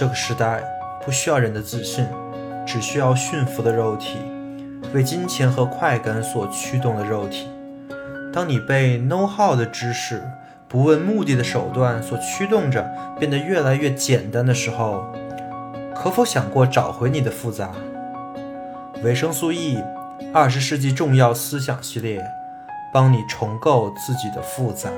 [0.00, 0.62] 这个时代
[1.04, 2.06] 不需要人的自信，
[2.66, 4.16] 只需要驯服的肉体，
[4.94, 7.46] 为金钱和快感所驱动的肉体。
[8.32, 10.22] 当你被 know how 的知识、
[10.66, 15.04] 不问目的的手段所驱动着，变得越来越简单的时候，
[15.94, 17.70] 可否想过找回你的复杂？
[19.04, 19.84] 维生素 E，
[20.32, 22.24] 二十世纪重要思想系列，
[22.90, 24.88] 帮你重构自己的复杂。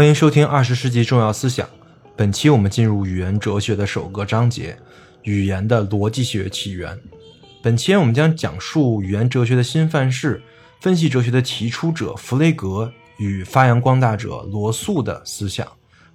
[0.00, 1.66] 欢迎收听《二十世纪重要思想》。
[2.16, 4.74] 本期我们进入语言哲学的首个章节——
[5.24, 6.98] 语言的逻辑学起源。
[7.62, 10.42] 本期我们将讲述语言哲学的新范式、
[10.80, 15.68] 分析哲学的提出者弗雷格与发扬光大者罗素的思想。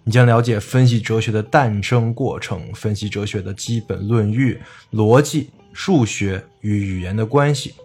[0.04, 4.60] 你将了解分析哲学的诞生过程、分析哲学的基本论域、
[4.94, 7.76] 逻辑、数学与语言的关系。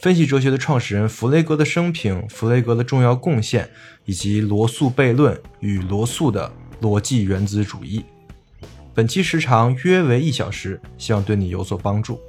[0.00, 3.68] 分析哲学的创始人弗雷格的生平、弗雷格的重要贡献，
[4.04, 8.04] 以及罗素悖论与罗素的逻辑原子主义。
[8.94, 12.20] 本期时长约为一小时，希望对你有所帮助。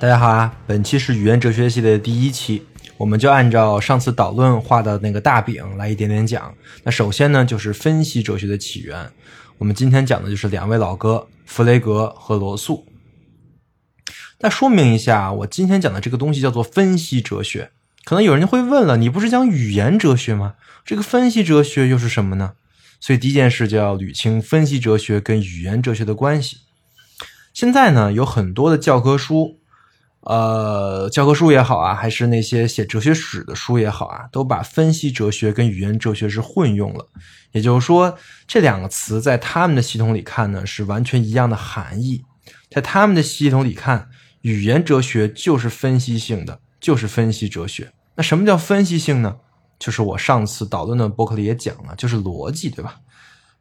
[0.00, 0.54] 大家好啊！
[0.64, 2.64] 本期是语言哲学系列的第一期，
[2.96, 6.54] 我们就按照上次导论画的那个大饼来一点点讲。
[6.84, 9.10] 那首先呢，就是分析哲学的起源。
[9.58, 12.86] 我们今天讲的就是两位老哥弗雷格和罗素。
[14.38, 17.72] 再说明一下，我今天讲的这个东西叫做分析哲学。
[18.04, 20.54] 可能有人会问了，你不是讲语言哲学吗？
[20.84, 22.52] 这个分析哲学又是什么呢？
[23.00, 26.58] 所以第一件事就要捋清分析哲学跟语言哲学的关系。
[27.52, 29.58] 现在呢，有很多的教科书。
[30.28, 37.06] 呃，教科书也好啊，还是那些写哲学史的书也好啊，都把分析哲学跟语言哲学是混用了。
[37.52, 42.22] 也就是说，这两个词在他们的系统里看呢，是完全一样的含义。
[42.70, 44.10] 在他们的系统里看，
[44.42, 47.90] 语言哲学就是分析性的，就是分析哲学。
[48.16, 49.36] 那什么叫分析性呢？
[49.78, 52.96] 就是我上次导论的博客里也讲了，就是逻辑，对吧？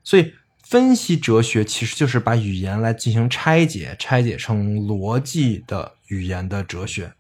[0.03, 0.33] 所以。
[0.63, 7.13] 分析哲学其实就是把语言来进行拆解，拆解成逻辑的语言的哲学。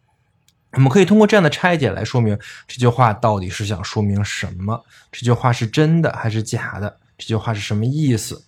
[0.73, 2.37] 我们可以通过这样的拆解来说明
[2.67, 8.43] 这句话到底是想说明什么，这句话是真的还是假的，这句话是什么意思？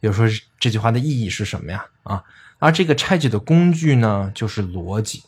[0.00, 1.84] 有时候这句话的意义是什么呀？
[2.04, 2.24] 啊，
[2.58, 5.22] 而这个拆解的工具呢，就是逻辑。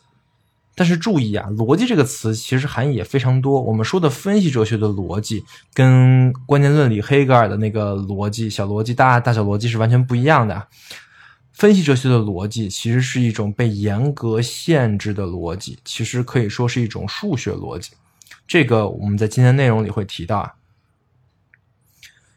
[0.75, 3.61] 但是注意啊，逻辑这个词其实含义也非常多。
[3.61, 10.67] 我们说的分析哲学的逻辑，跟关键论里黑格尔的那个逻辑、小逻辑、大大小逻辑是完全不一样的。
[11.53, 17.91] 分析哲学的逻辑其实是一种被严格限制的逻辑，其实可以说是一种数学逻辑。
[18.47, 20.53] 这个我们在今天内容里会提到啊。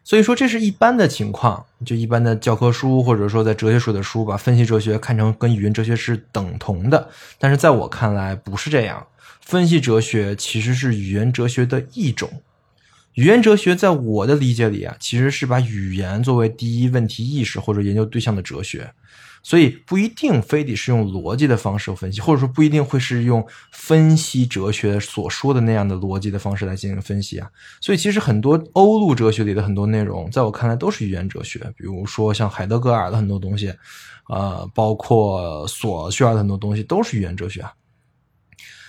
[0.04, 7.10] 所以说，这是一般的情况，就一般的教科书或者说在哲学书的书，把分析哲学看成跟语言哲学是等同的。
[7.40, 9.04] 但是在我看来，不是这样。
[9.40, 12.42] 分析哲学其实是语言哲学的一种。
[13.14, 18.92] 语言哲学在我的理解里啊，其实是把语言作为第一问题意识或者研究对象的哲学。
[19.48, 27.48] 所以不一定非得是用逻辑的方式分析，或者说不一定会是用分析哲学所说的那样的逻辑的方式来进行分析啊。
[27.80, 31.60] 所以其实很多欧陆哲学里的很多内容，在我看来都是语言哲学。
[31.76, 33.72] 比如说像海德格尔的很多东西，
[34.28, 37.72] 呃，包括索绪尔的很多东西都是语言哲学啊。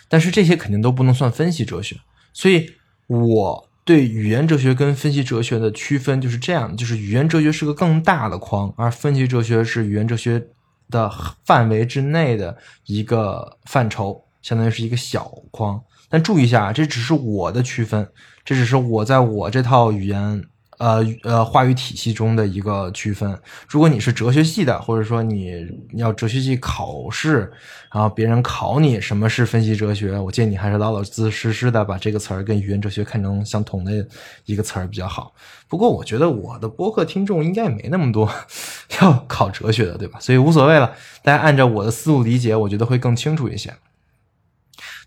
[0.10, 1.98] 但是这些肯定都不能算分析哲学。
[2.34, 2.72] 所以
[3.06, 3.67] 我。
[3.88, 10.46] 对语言哲学跟分析哲学的区分就是这样，就是语言哲学是个更大的框，而分析哲学是语言哲学
[10.90, 11.10] 的
[11.46, 15.82] 范围之内的一个范畴，相当于是一个小框。
[16.10, 18.06] 但注意一下，这只是我的区分，
[18.44, 20.44] 这只是我在我这套语言。
[20.78, 23.38] 呃呃，话语体系中的一个区分。
[23.68, 27.52] 如果你是哲学系的，或者说你要哲学系考试，
[27.92, 34.08] 然后别人考你什么是分析哲学，我建议你还是老老实实实的把这个词儿跟语言哲学看成相同的
[34.46, 35.34] 一个词儿比较好。
[35.68, 38.32] 不过我觉得我的播客听众应该也没那么多
[39.02, 40.20] 要考哲学的，对吧？
[40.20, 40.94] 所以无所谓了，
[41.24, 43.74] 大家按照我的思路理解，我觉得会更清楚一些。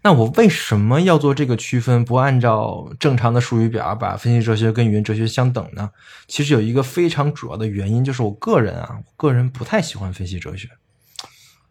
[0.02, 2.02] 那我为什么要做这个区分？
[2.05, 5.91] 不按照正常的术语表把分析哲学跟语言哲学相等呢？
[6.26, 10.70] 其实有一个非常主要的原因，就是我个人啊，我个人不太喜欢分析哲学。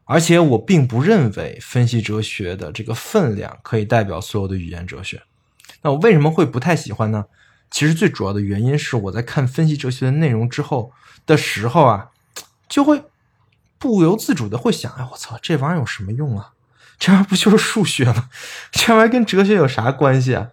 [0.06, 5.22] 而且我并不认为分析哲学的这个分量可以代表所有的语言哲学。
[5.82, 7.26] 那我为什么会不太喜欢呢？
[7.72, 10.92] 其实最主要的原因是我在看分析哲学的内容之后
[11.26, 12.10] 的时候啊，
[12.68, 13.04] 就会
[13.78, 16.54] 不由自主的会想：哎，我操，这玩意儿有什么用啊？
[17.00, 18.30] 这玩意儿不就是数学吗？
[18.72, 20.50] 这玩意儿跟哲学有啥关系啊？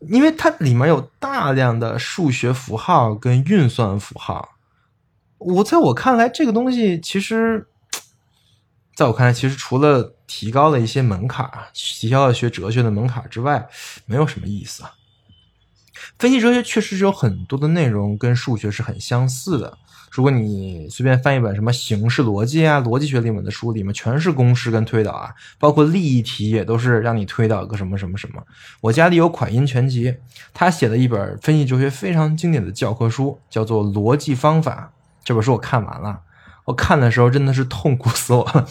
[0.00, 4.56] 因为它里面有大量的数学符号跟运算符号。
[5.38, 7.68] 我在我看来，这个东西其实。
[8.94, 13.68] 在我看来，其实除了提高了一些门槛，提高了学哲学的门槛之外，
[14.06, 14.94] 没有什么意思啊。
[16.18, 19.76] 分析哲学确实是有很多的内容跟数学是很相似的。
[20.16, 28.42] 如果你随便翻一本什么形式逻辑啊、逻辑学里面的书，里面全是公式跟推导啊，包括例题题也都是让你推导个什么什么什么。
[28.80, 30.14] 我家里有款音全集，
[30.54, 34.90] 他写的一本分析哲学非常经典的教科书，叫做《逻辑方法》。
[35.22, 36.22] 这本书我看完了。
[36.64, 38.66] 我看的时候真的是痛苦死我了，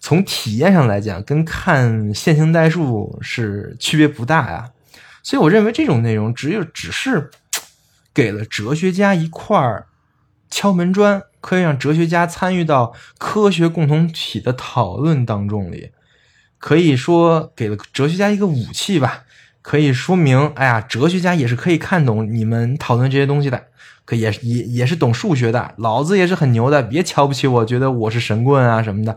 [0.00, 4.72] 从体验上来讲，跟看线性代数是区别不大呀。
[5.22, 7.30] 所以我认为这种内容只有只是
[8.12, 9.86] 给了哲学家一块儿
[10.52, 15.90] 敲门砖，可以让哲学家参与到科学共同体的讨论当中里，
[16.58, 19.24] 可以说给了哲学家一个武器吧，
[19.62, 23.68] 可以说明，哎呀，哲学家也是可以看懂你们讨论这些东西的。
[24.04, 29.16] 可也也也是懂数学的，老子也是很牛的，别瞧不起我，觉得我是神棍啊什么的。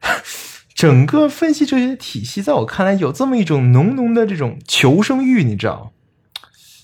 [0.74, 5.92] 整个分析哲学体系，在我看来有这么一种浓浓的这种求生欲，你知道？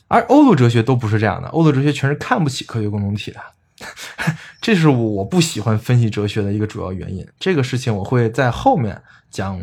[0.08, 3.40] 而欧洲哲学都不是这样的，欧洲哲学全是看不起科学共同体的，
[4.60, 7.26] 这是我不喜欢分析哲学的一个主要原因。
[7.38, 9.60] 这个事情我会在后面讲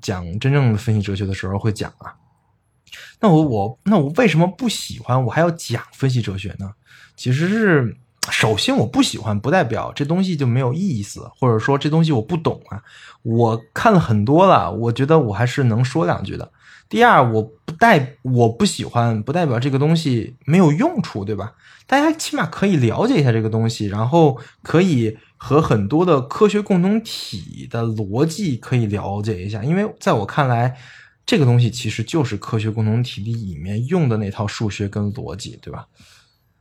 [0.00, 2.14] 讲真正的分析哲学的时候会讲啊。
[3.20, 5.24] 那我我那我为什么不喜欢？
[5.24, 6.72] 我还要讲分析哲学呢？
[7.16, 7.96] 其实是，
[8.30, 12.82] 首先我不喜欢，不代表这东西就没有意思，或者说这东西我不懂啊。
[13.22, 16.52] 我看了很多了，我觉得我还是能说两句的。
[16.88, 21.54] 第二，我不代我不喜欢，不代表这个东西没有用处，对吧？
[21.86, 30.76] 大家起码可以了解一下这个东西，然后可以和很多的科学共同体的逻辑可以了解一下，因为在我看来，
[31.24, 35.86] 这个东西其实就是科学共同体里面用的那套数学跟逻辑，对吧？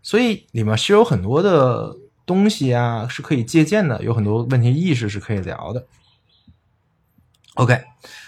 [0.02, 1.96] 所以里面是有很多的
[2.26, 5.86] 东西啊，是可以借鉴的，有很多问题意识是可以聊的。
[7.56, 7.80] OK，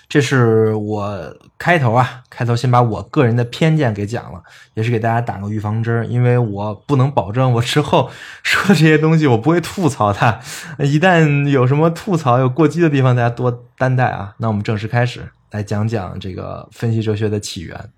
[0.10, 4.42] 这是我开头啊，开头先把我个人的偏见给讲了，
[4.74, 8.10] 也是给大家打个预防针，因为我不能保证我之后
[8.42, 10.40] 说这些东西我不会吐槽它，
[10.80, 14.34] 一旦有什么吐槽有过激的地方，大家多担待啊。
[14.38, 17.90] 那我们正式开始来讲讲这个分析哲学的起源。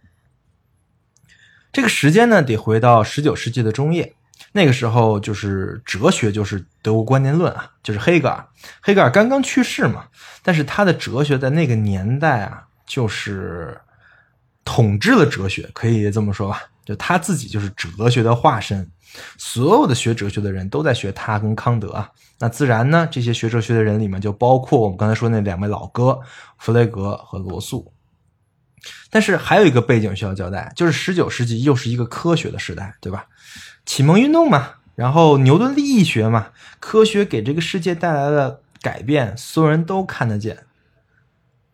[1.71, 4.15] 这个时间呢，得回到十九世纪的中叶，
[4.53, 8.47] 那个时候就是哲学就是德国观念论啊，就是黑格尔。
[8.81, 10.05] 黑格尔刚刚去世嘛，
[10.49, 13.79] 但是他的哲学在那个年代啊，就是
[14.65, 18.89] 统治了哲学，可以这么说吧，就他自己就是哲学的化身，
[19.37, 22.09] 所有的学哲学的人都在学他跟康德啊，
[22.39, 26.19] 那自然呢，这些学哲学的人里面就包括我们刚才说那两位老哥
[26.57, 27.93] 弗雷格和罗素。
[29.11, 33.27] 但是还有一个背景需要交代，就是十九世纪又是一个科学的时代，对吧？
[33.85, 36.47] 启蒙运动嘛，然后牛顿力学嘛，
[36.79, 40.57] 科学给这个世界带来了改变，所有人都看得见。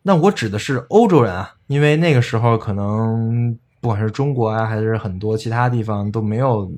[0.02, 6.70] 那我指的是欧洲人啊，因为那个时候可能不管是中国啊，还是很多其他地方都没有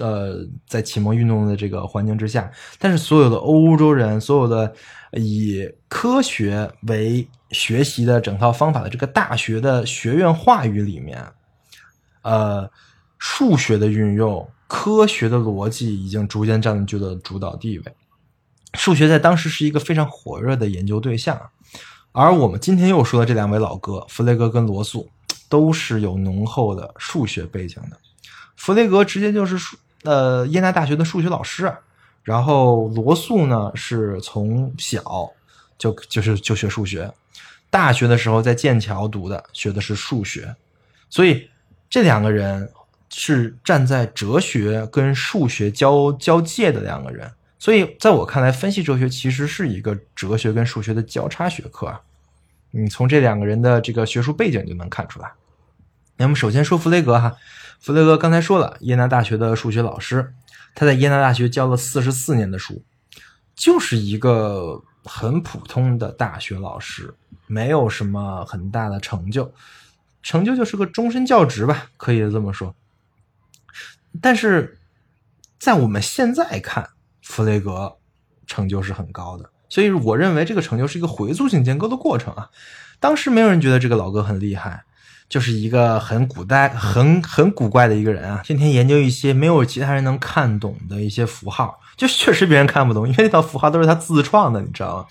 [0.00, 4.74] 呃在启蒙运动的这个环境之下，但是所有的欧洲人，所有的。
[5.12, 11.24] 以科学为学习的整套方法的这个大学的学院话语里面，
[12.20, 12.68] 呃，
[13.16, 17.84] 数学的运用、科学的逻辑已经逐渐占据了主导地位。
[18.76, 21.50] 数学在当时是一个非常火热的研究对象，
[22.12, 25.10] 而我们今天又说的这两位老哥，弗雷格跟罗素，
[25.48, 27.98] 都是有浓厚的数学背景的。
[28.56, 31.72] 弗雷格直接就是数呃耶拿大学的数学老师。
[32.22, 35.30] 然后罗素呢，是从小
[35.78, 37.08] 就就是就学数学，
[37.70, 40.56] 大学的时候在剑桥读的，学的是数学，
[41.08, 41.48] 所以
[41.88, 42.68] 这两个人
[43.10, 47.30] 是站在哲学跟数学交交界的两个人。
[47.58, 52.00] 所以在我看来，分析哲学其实是一个哲学跟数学的交叉学科啊。
[52.70, 55.32] 你从这两个人的这个学术背景就能看出来。
[56.18, 57.36] 那么首先说弗雷格哈，
[57.80, 60.34] 弗雷格刚才说了，耶拿大学的数学老师。
[60.74, 62.82] 他在耶拿大学教了四十四年的书，
[63.54, 67.14] 就是一个很普通的大学老师，
[67.46, 69.54] 没有什么很大的成就，
[70.22, 72.74] 成就就是个终身教职吧，可以这么说。
[74.20, 74.78] 但是
[75.58, 76.90] 在我们现在看，
[77.26, 77.96] 弗雷格
[78.46, 82.48] 成就是很高的，所以我认为这个成就是一个回溯性建构的过程啊。
[83.00, 84.84] 当时没有人觉得这个老哥很厉害，
[85.28, 95.06] 就是一个很古代、很很古怪的一个人啊，天天研究一些没有其他人能看懂的一些符号，就确实别人看不懂，因为那套符号都是他自创的，你知道吗？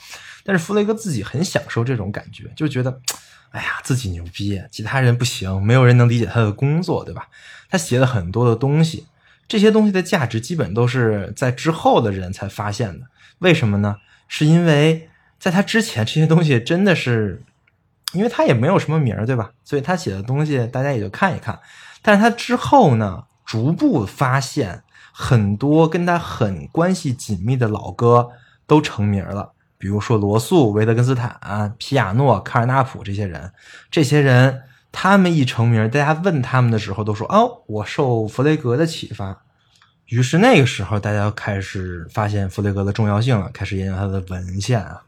[0.45, 2.97] 但是弗雷格自己很享受这种感觉，就觉得，
[3.49, 7.27] 哎呀，自己牛逼，其他人不行，没有人能理解他的工作，对吧？
[7.69, 9.05] 他写了很多的东西，
[9.47, 13.05] 这些东西的价值基本都是在之后的人才发现的。
[13.39, 13.97] 为什么呢？
[14.27, 15.09] 是因为
[15.39, 17.41] 在他之前，这些东西真的是。
[18.13, 19.51] 因为他也没有什么名儿，对吧？
[19.65, 21.59] 所以他写的东西大家也就看一看。
[22.01, 28.29] 但是他之后呢，逐步发现很多跟他很关系紧密的老哥
[28.65, 33.51] 都成名了，比如说罗素、维特根斯坦、皮亚诺、卡尔纳普这些人。
[33.91, 34.61] 这些人
[34.97, 39.41] 他们一成名，大家问他们的时候都说：“哦，我受弗雷格的启发。”
[40.07, 45.03] 于是那个时候，大家开始发现弗雷格的重要性了，开始研究他的文献啊。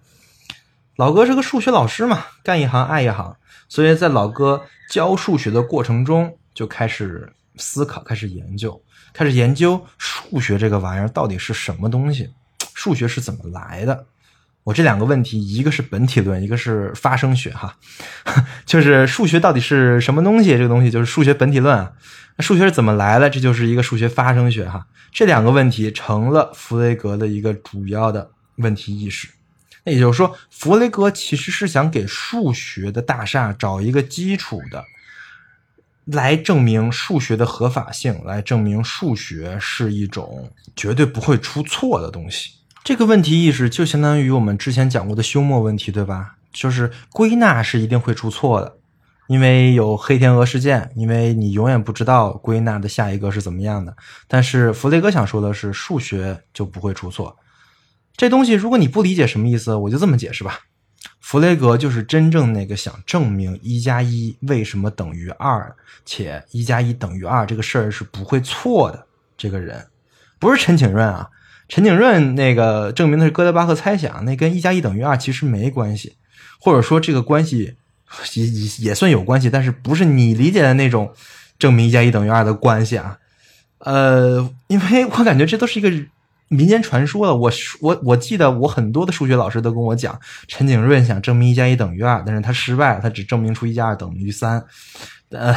[0.97, 3.37] 老哥是个数学老师嘛，干一行爱一行，
[3.69, 8.81] 所以在老哥教数学的过程中，就开始思考，开始研究，
[9.13, 12.29] 开始研究数学这个玩意儿到底是什么东西，
[12.73, 14.05] 数学是怎么来的？
[14.67, 17.77] 我这两个问题，一个是本体论，一个是发生学，哈，
[18.67, 20.57] 就是数学到底是什么东西？
[20.57, 21.93] 这个东西就是数学本体论啊。
[22.35, 23.29] 那数学是怎么来的？
[23.29, 24.85] 这就是一个数学发生学，哈。
[25.13, 29.29] 这两个问题成了弗雷格的一个主要的问题意识。
[29.85, 34.83] 那也就是说，弗雷格其实是想给数学的大厦找一个基础的，
[36.03, 42.51] 来证明数学的合法性，来证明数学是一种绝对不会出错的东西。
[42.87, 46.37] 这个问题意识就相当于我们之前讲过的休谟问题，对吧？
[46.53, 48.77] 就是归纳是一定会出错的，
[49.27, 53.93] 因为有黑天鹅事件，因为你永远不知道归纳的下一个是怎么样的。
[54.25, 57.35] 但是弗雷格想说的是，数学就不会出错。
[58.15, 60.61] 这东西，如果你不理解什么意思，我就这么解释吧。
[61.19, 65.75] 弗雷格就是真正那个想证明一加一为什么等于二，
[66.05, 69.85] 且一加一等于二这个事儿是不会错的这个人，
[70.39, 71.29] 不是陈景润啊。
[71.67, 76.15] 陈景润那个证明的是哥德巴赫猜想，那跟一加一等于二其实没关系，
[76.59, 77.75] 或者说这个关系
[78.33, 81.13] 也也也算有关系，但是不是你理解的那种
[81.59, 83.17] 证明一加一等于二的关系啊？
[83.79, 85.91] 呃，因为我感觉这都是一个。
[86.49, 94.63] 民间传说了，我我我记得我很多的数学老师都跟我讲，陈景润想证明一加一等于二，但是他失败了，他只证明出一加二等于三，
[95.31, 95.53] 呃，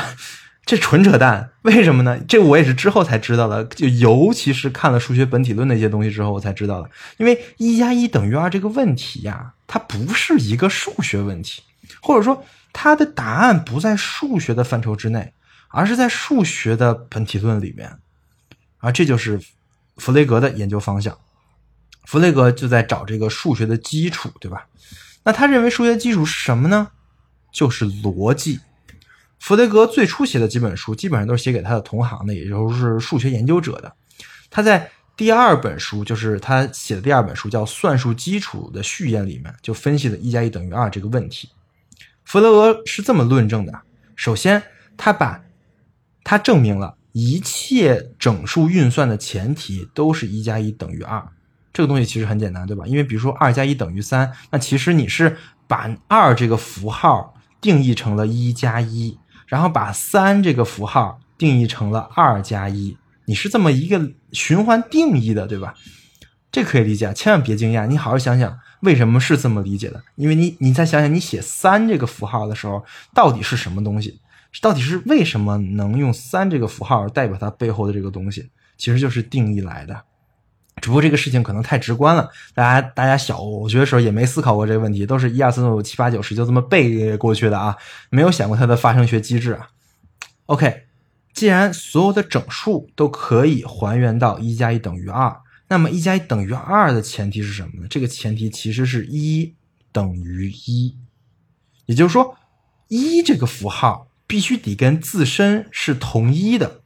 [0.71, 1.51] 这纯扯淡。
[1.63, 2.17] 为什么呢？
[2.29, 6.89] 这我也是之后才知道的，就尤其是看了数学本体论那些东西之后，我才知道的。
[7.17, 11.65] 因为一加一等于二这个问题呀，它不是一个数学问题，
[12.01, 15.33] 或者说它的答案不在数学的范畴之内，
[15.71, 17.99] 而是在数学的本体论里面，
[18.79, 19.41] 而这就是。
[19.97, 21.19] 弗雷格的研究方向，
[22.07, 24.67] 弗雷格就在找这个数学的基础，对吧？
[25.25, 26.89] 那他认为数学基础是什么呢？
[27.53, 28.61] 就是逻辑。
[29.41, 33.93] 弗雷格最初写的几本书，基本上都是写给他的同行的，也就是数学研究者的。
[34.49, 41.51] 他在第二本书，就是他写的第二本书，叫《算术基础的序言》里面，就分析了一加一等于二这个问题。
[42.25, 43.81] 弗雷格是这么论证的：
[44.15, 44.63] 首先，
[44.97, 45.43] 他把
[46.23, 46.97] 他证明了。
[47.13, 51.21] 一切整数运算的前提都是一加一等于二，
[51.73, 52.87] 这个东西其实很简单，对吧？
[52.87, 59.19] 因为比如说二加一等于三，那其实你是把二这个符号定义成了一加一，
[59.51, 65.75] 然后把三这个符号定义成了二加一，你是这么一个循环定义的，对吧？
[66.53, 74.21] 这可以理解，千万别惊讶，你好好想想为什么是这么理解的，因为你你再想想，你写三这个符号的时候到底是什么东西？
[74.63, 78.51] 到底是为什么能用三这个符号代表它背后的这个东西？
[78.79, 80.05] 其实就是定义来的。
[80.81, 87.77] 只不过这个事情可能太直观了，大家大家小学的时候也没思考过这个问题，都是一二三四五七八九十就这么背过去的啊，
[88.11, 89.69] 没有想过它的发生学机制啊。
[90.47, 90.85] OK，
[91.33, 97.87] 既然所有的整数都可以还原到一加一等于二，那么一加一等于二的前提是什么呢？
[97.89, 99.55] 这个前提其实是一
[99.93, 100.97] 等于一，
[101.87, 102.37] 也就是说
[102.89, 104.09] 一这个符号。
[104.27, 106.80] 必须得跟自身是同一的，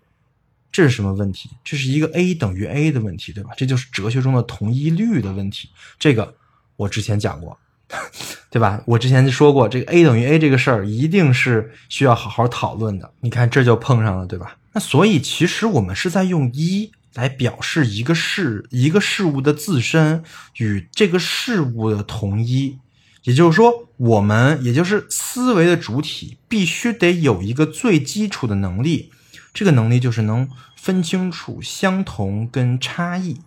[0.74, 1.48] 这是什么问题？
[1.62, 3.50] 这是一个 a 等于 a 的问题，对吧？
[3.56, 5.68] 这就是哲学中的同一律的问题。
[6.00, 6.34] 这个
[6.74, 7.56] 我之前讲过，
[8.50, 8.82] 对吧？
[8.84, 13.08] 我之前就说过，这个 a 等于 a 这个事儿一定是需要好好讨论的。
[13.20, 14.56] 你看，这就碰上了，对吧？
[14.72, 20.24] 那所以其实我们是在用一来表示一个事一个事物的自身
[20.56, 22.78] 与这个事物的同一。
[23.22, 29.12] 也就是说，我们也就是思维的主体，必须得有一个最基础的能力，
[29.54, 33.40] 这个能力就是能分清楚相同跟差异，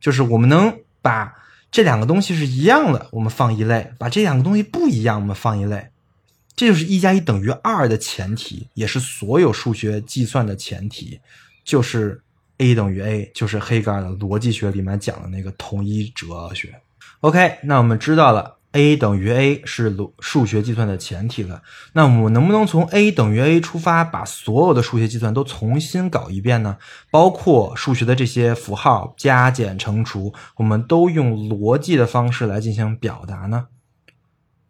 [0.00, 1.34] 就是我们能把
[1.70, 5.88] 这两个东西是一样的，我们放一类；把这两个东西不一样，我们放一类。
[6.54, 11.18] 这就是一加一等于二的前提，也是所有数学计算的前提，
[11.64, 12.20] 就是
[12.58, 16.78] a 等于 a，就是黑格尔的逻辑学里面讲的那个统一哲学。
[17.20, 21.62] OK，那我们知道了 a 等于 a 是数学计算的前提了。
[21.92, 26.78] 那我们能不能从 a 等于 a 出发，把所有的数学计算都重新搞一遍呢？
[27.10, 33.68] 包括数学的这些符号加减乘除，我们都用逻辑的方式来进行表达呢？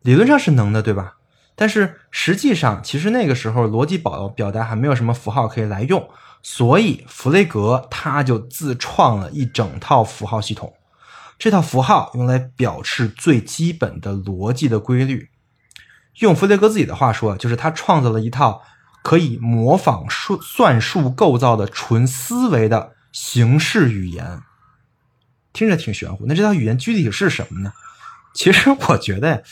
[0.03, 1.15] 理论上是能的，对吧？
[1.55, 6.09] 但是实际上，其实那个时候逻辑表表达还没有什么符号可以来用，
[6.43, 10.73] 所以弗雷格他就自创了一整套符号系统。
[11.43, 15.29] 这套符号用来表示最基本的逻辑的规律。
[16.21, 18.63] 用弗雷格自己的话说，就是他创造了一套
[19.03, 24.39] 可以模仿数算术构造的纯思维的形式语言。
[25.53, 27.73] 听着挺玄乎，那这套语言具体是什么呢？
[28.33, 29.43] 其实我觉得。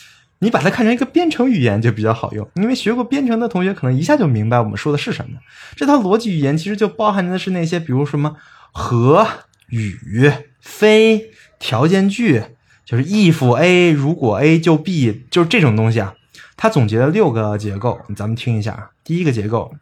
[0.43, 5.37] 你把它看成一个编程语言就比较好用，因为学过编程的同学可能一下就明白我们说的是什么。
[5.77, 8.37] 这套逻辑语言其实就包含的是那些，比如什么
[8.73, 9.27] 和、
[9.69, 12.43] 与、非、条件句，
[12.85, 16.17] 就是 if a 如果 a 就 b，就是这种东西啊。
[16.57, 18.90] 它总结了六个结构，咱们听一下。
[19.05, 19.73] 第一个结构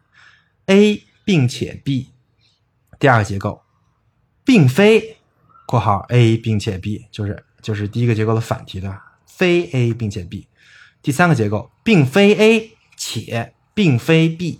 [0.67, 2.07] ，a 并且 b；
[2.99, 3.61] 第二个结构，
[4.45, 5.17] 并非
[5.67, 8.97] （括号 a 并且 b），就是就是第一个结构的反题的。
[9.25, 10.47] 非 a 并且 b，
[11.01, 14.59] 第三个结构并非 a 且并非 b，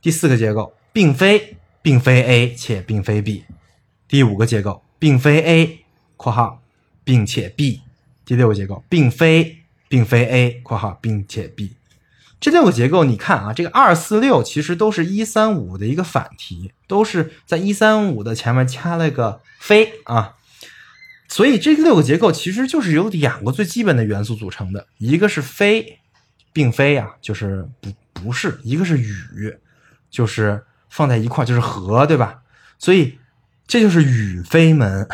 [0.00, 3.44] 第四个结构并非并非 a 且并非 b，
[4.08, 5.84] 第五个结构并非 a（
[6.16, 6.62] 括号
[7.04, 7.82] 并且 b），
[8.24, 9.58] 第六个结构并非
[9.88, 11.72] 并非 a（ 括号并且 b）。
[12.38, 20.34] 这六个结构你看啊，这个二四六其实都是一三五的一个反题，都是在一三五的前面加了个非啊。
[21.28, 25.98] 所以这六个结构其实就是由两个最基本的元素组成的，一个是非，
[26.52, 29.56] 并非呀，就是不不是；一个是与，
[30.10, 32.42] 就是放在一块就是和，对吧？
[32.78, 33.18] 所以
[33.66, 35.08] 这就是与非门。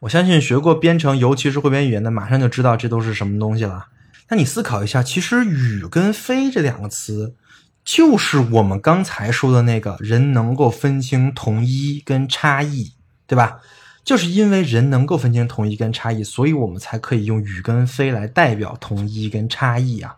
[0.00, 3.88] 我相信学过编程，尤其是汇编语言的，马上就知道这都是什么东西了。
[4.28, 7.34] 那你思考一下，其实与跟非这两个词，
[7.84, 12.92] 就是我们刚才说的那个人能够分清同一跟差异，
[13.26, 13.60] 对吧？
[14.04, 20.16] 就是因为人能够分清同一跟差异，所以我们才可以用与跟非来代表同一跟差异啊。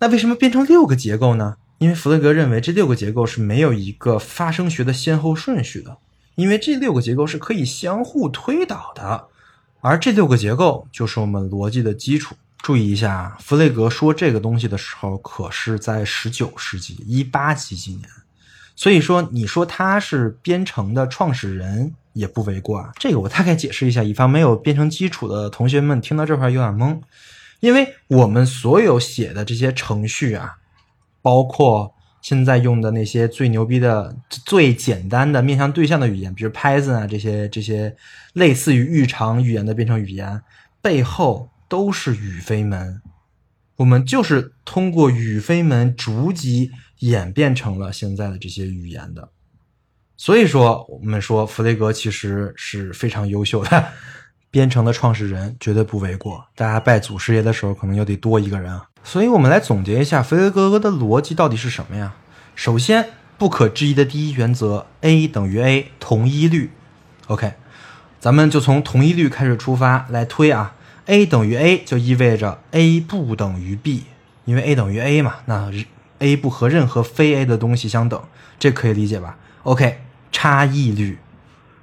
[0.00, 1.56] 那为什么变成六个结构呢？
[1.78, 5.98] 因为弗雷格认为这六个结构是没有一个发生学的先后顺序的，
[6.34, 9.26] 因为这六个结构是可以相互推导的，
[9.80, 12.34] 而这六个结构就是我们逻辑的基础。
[12.58, 18.08] 注意一下，弗雷格说这个东西的时候，可是在十九世纪一八几几年，
[18.76, 21.94] 所以说你说他是编程的创始人。
[22.14, 27.00] 也不为过啊，这个我大概解释一下，以防没有编程基础的同学们听到这块有点懵。
[27.60, 30.58] 因为我们所有写的这些程序啊，
[31.22, 37.94] 包括现在用的那些最牛逼的、最简单的面向对象的语言，比如 Python 啊这些这些
[38.32, 40.40] 类似于日常语言的编程语言，
[40.80, 43.02] 背后都是语非门。
[43.76, 49.28] 我们就是通过语非门逐级演变成了现在的这些语言的。
[50.16, 53.88] 所以说，我们说弗雷格其实是非常优秀的
[54.52, 56.46] 编程的创始人，绝对不为过。
[56.54, 58.86] 大家拜祖师爷的时候，可能又得多一个人啊。
[59.02, 62.12] 所以我们来总结一下弗雷格的逻辑到底是什么呀？
[62.54, 66.70] 首先，不可质疑的第一原则：a 等于 a，同一律。
[67.28, 67.54] OK，
[68.20, 70.74] 咱们就从同一律开始出发来推啊。
[71.06, 74.04] a 等于 a 就意味着 a 不等于 b，
[74.44, 75.72] 因为 a 等于 a 嘛，那
[76.18, 78.22] a 不和任何非 a 的东西相等，
[78.58, 80.02] 这可以理解吧？OK。
[80.34, 81.18] 差异律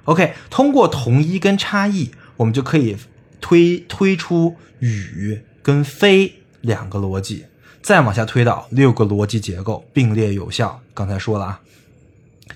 [0.06, 2.96] ，OK，通过同一跟差异，我们就可以
[3.38, 7.44] 推推出与跟非两个逻辑，
[7.82, 10.80] 再往下推导六个逻辑结构并列有效。
[10.94, 11.60] 刚才说了啊，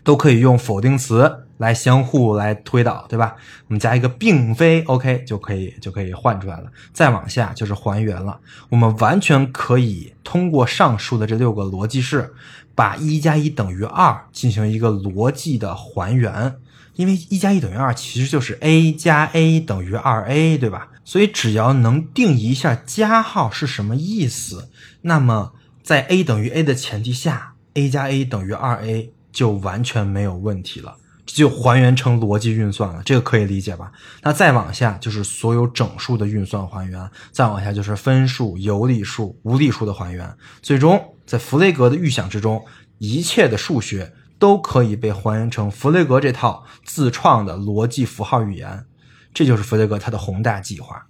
[0.03, 3.37] 都可以用否定词来相互来推导，对吧？
[3.69, 6.73] 我们加一个并非，OK，就可以就可以换出来了。
[6.95, 12.33] 再往下就是还原了，我们完全可以通过上述的这六个逻辑式。
[12.77, 16.57] 把一加一等于二进行一个逻辑的还原，
[16.95, 20.89] 因为一加一等于二其实就是 a 加 a 等于二 a，对吧？
[21.05, 24.71] 所以只要能定义一下加号是什么意思，
[25.03, 25.53] 那么
[25.83, 33.93] 在 a 等于 a 的前提下，a 加 a 等于二 a 就完全没有问题了，这就还原成逻辑运算了，这个可以理解吧？
[34.23, 41.01] 那再往下就是所有整数的运算还原，再往下就是分数、有理数、无理数的还原，最终。
[41.27, 42.63] 在弗雷格的预想之中，
[42.99, 48.87] 一切的数学都可以被还原成弗雷格这套自创的逻辑符号语言。
[49.33, 51.07] 这就是弗雷格他的宏大计划。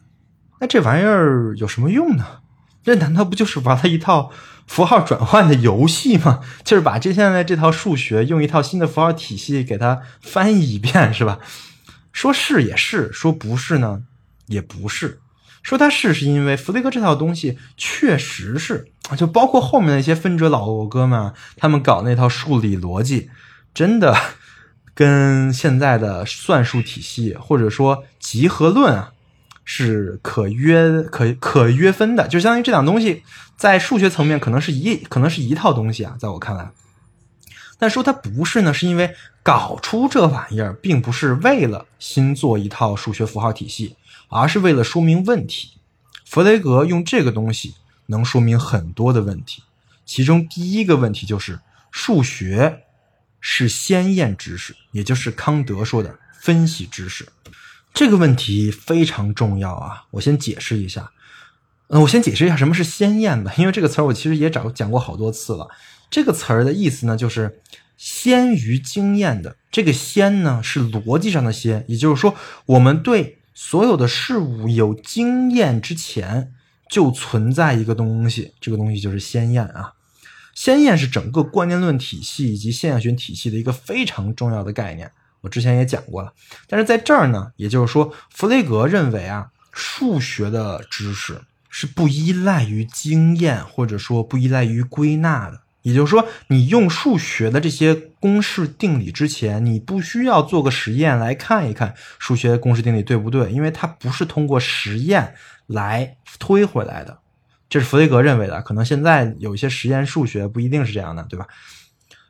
[0.61, 2.41] 那这玩意儿有什么用呢？
[2.83, 4.31] 这难道不就是玩了一套
[4.67, 6.41] 符号转换的游戏吗？
[6.63, 11.39] 就是把这现在这套数学用一套新的符号体系给它翻译一遍，是吧？
[12.13, 14.05] 说是也是，说不是呢
[14.47, 15.21] 也不是。
[15.65, 18.87] 说它是是因为弗雷格这套东西确实是，
[19.19, 23.29] 就包括后面那些分者老哥们，他们搞那套数理逻辑，
[23.75, 24.17] 真的
[24.95, 29.11] 跟现在的算术体系或者说集合论啊。
[29.67, 33.23] 是可约可可约分的，就相当于这两东西
[33.57, 36.69] 在数学层面可能是一可能是一套东西啊，在我看来，
[37.79, 43.97] 但说它不是呢，是因为搞出这玩意儿并不是为了新做一套数学符号体系，
[44.29, 45.73] 而是为了说明问题。
[46.25, 47.75] 弗雷格用这个东西
[48.07, 49.63] 能说明很多的问题，
[50.05, 51.61] 其中第一个问题就是
[51.91, 52.85] 数学
[53.41, 57.29] 是先验知识，也就是康德说的分析知识。
[57.93, 60.07] 这个问题非常重要啊！
[60.11, 61.13] 我先解释一下，
[61.87, 65.69] 嗯，我先解释一下什么是先验吧，因为这个词儿我其实也找讲过好多次了。
[66.11, 67.61] 这个词儿的意思呢，就是
[67.97, 69.57] 先于经验的。
[69.71, 72.35] 这个先呢，是逻辑上的先，也就是说，
[72.67, 76.53] 我们对所有的事物有经验之前，
[76.91, 79.93] 就存在一个东西，这个东西就是先验啊。
[80.55, 85.11] 先验是整个观念论体系以及现象学体系的一个非常重要的概念。
[85.41, 86.33] 我之前也讲过了，
[86.69, 95.61] 但是在这儿呢，也就是说，弗雷格认为啊，数学的知识是不依赖于经验，或者说不依赖于归纳的。
[95.85, 105.35] 也就是说，你用数学的这些公式定理之前，你不需要做个实验来看一看数学公式定理对不对，因为它不是通过实验
[105.69, 107.21] 来推回来的。
[107.69, 111.47] 这是弗雷格认为的，可能现在有一些实验数学不一定是这样的，对吧？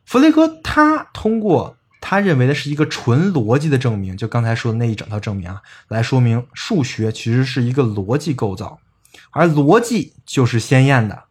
[0.04, 1.78] 弗雷格他通过。
[2.06, 8.78] 他认为的是一个纯逻辑的证明，就刚才说的那一整套证明啊，来说明数学其实是一个逻辑构造，
[9.30, 11.23] 而逻辑就是先验的。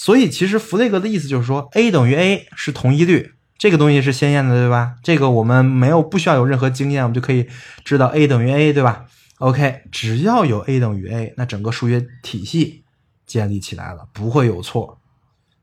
[0.00, 4.94] 所以，其实弗雷格的意思就是说，a 等于 a 是同一律，这个东西是先验的，对吧？
[5.02, 7.48] 这个我们没有不需要有任何经验，我们就可以
[7.84, 9.06] 知道 a 等于 a，对吧
[9.38, 12.84] ？OK，只要有 a 等于 a，那整个数学体系
[13.26, 15.00] 建立起来了，不会有错。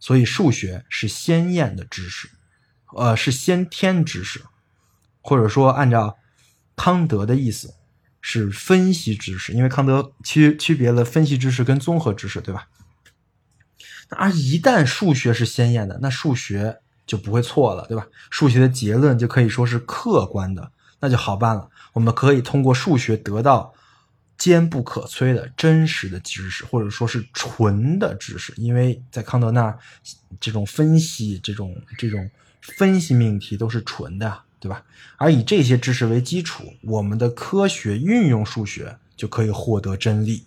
[0.01, 2.27] 所以，数学是先验的知识。
[2.97, 4.41] 呃，是先天知识，
[5.21, 6.17] 或者说按照
[6.75, 7.75] 康德的意思
[8.19, 12.67] 是分析知识，因为康德区区别了分析知识跟综合知识，对吧？
[14.09, 18.07] 而一旦数学是先验的，那数学就不会错了，对吧？
[18.29, 21.69] 数学的结论就可以说是客观的，那就好办了。
[21.93, 23.73] 我们可以通过数学得到
[24.37, 29.79] 坚不可摧的真实的知识，或者说是纯的知识，因为在康德那儿，
[30.39, 32.29] 这种分析，这种这种。
[32.79, 34.83] 分析命题都是纯的，对吧？
[35.17, 40.43] 而以这些知识为基础，我们的科学运用数学就可以获得真理。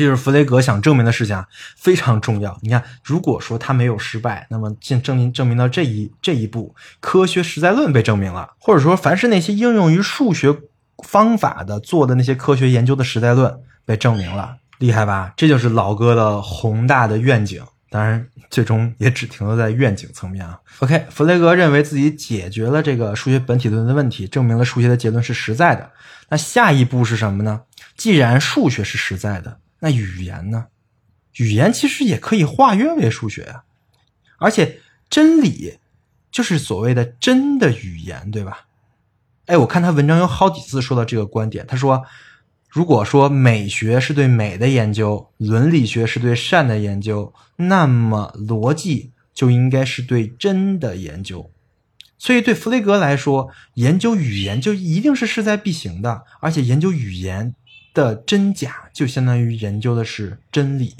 [0.00, 1.44] 这就是弗雷格想证明的事情，
[1.76, 2.58] 非常重要。
[2.62, 10.56] 你看，如果说他没有失败，那么证证明证明到这一这一步，科学实在论被证明了，或者说凡是那些应用于数学
[11.04, 15.34] 方法的做的那些科学研究的实在论被证明了，厉害吧？
[15.36, 17.62] 这就是老哥的宏大的愿景。
[17.90, 20.58] 当然，最终也只停留在愿景层面啊。
[20.78, 25.90] OK，弗雷格认为自己解决了这个数学本体论的问题，证明了数学的结论是实在的。
[26.30, 27.60] 那下一步是什么呢？
[27.98, 30.68] 既然数学是实在的，那语言呢？
[31.36, 33.64] 语言其实也可以化约为数学啊。
[34.38, 35.78] 而且真理
[36.30, 38.66] 就是所谓的真的语言，对吧？
[39.46, 42.04] 哎，我看他文章有好几次说到这个观点，他说。
[42.72, 51.50] 如果说美学是对美的研究，伦理学是对善的研究，那么逻辑就应该是对真的研究。
[52.16, 57.56] 所以，对弗雷格来说，研究语言就一定是势在必行的，而且研究语言
[57.94, 60.94] 的真假就相当于研究的是真理，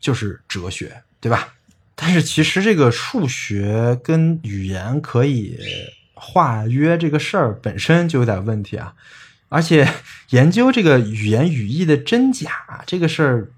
[0.00, 1.54] 就是哲学，对吧？
[1.94, 5.56] 但是，其实这个数学跟语言可以
[6.14, 8.94] 化约这个事儿本身就有点问题啊。
[9.48, 9.86] 而且
[10.30, 12.50] 研究这个语言语义的真假
[12.86, 13.48] 这个事儿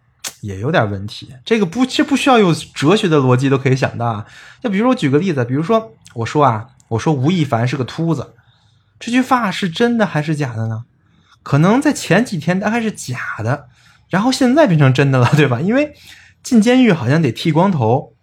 [0.40, 4.27] 也有点问题，这个不这不需要有哲学的逻辑都可以想到啊。
[4.61, 8.35] 就比如我举个例子，比如说我说啊，我说吴亦凡是个秃子，
[8.99, 10.85] 这句话是真的还是假的呢？
[11.44, 13.68] 可能在前几天大概是假的，
[14.09, 15.61] 然后现在变成真的了，对吧？
[15.61, 15.94] 因为
[16.42, 18.14] 进监狱好像得剃光头，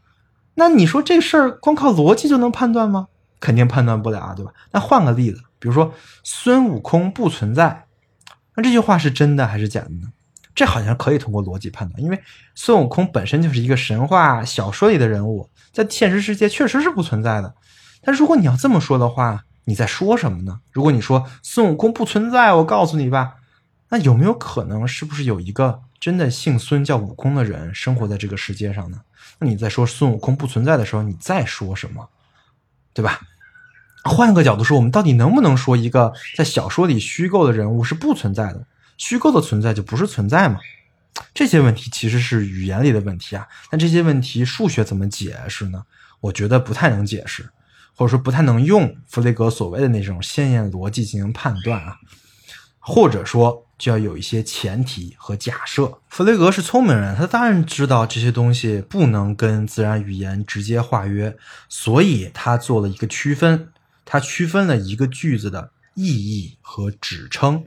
[0.55, 3.07] 那你说这事儿光靠逻辑就能判断吗？
[3.39, 4.51] 肯定判断不了啊，对吧？
[4.71, 5.41] 那换个例子。
[5.60, 7.86] 比如说孙悟空不存在，
[8.55, 10.12] 那这句话是真的还是假的呢？
[10.53, 12.19] 这好像可以通过逻辑判断，因为
[12.55, 17.53] 孙悟空本身就是一个神话小说里的人物，在现实世界确实是不存在的。
[18.01, 20.62] 但如果你要这么说的话，你在说什么呢？
[20.71, 23.36] 如果你说孙悟空不存在，我告诉你吧，
[23.89, 29.02] 那有没有可能是不是有一个真的姓孙叫悟空的人生活在这个世界上呢？
[29.39, 32.10] 那你在说孙悟空不存在的时候，你在说什么？
[32.93, 33.21] 对吧？
[34.04, 38.65] 换个角度说，我们到底能不能说一个在小说里虚构的人物是不存在的？
[38.97, 40.60] 虚构的存在就不是存在吗？
[41.34, 43.47] 这些问题其实是语言里的问题啊。
[43.71, 45.86] 那这些问题数学怎么解释呢？
[46.19, 47.50] 我觉得不太能解释，
[47.95, 51.97] 或者说不太能用弗雷格所谓的那种鲜艳逻辑进行判断啊。
[52.84, 55.99] 或者说，就要有一些前提和假设。
[56.10, 61.38] 弗雷格是聪明人，他当然知道这些东西不能跟自然语言直接化约，
[61.69, 63.69] 所以他做了一个区分。
[64.04, 67.65] 他区分了一个句子的意义和指称。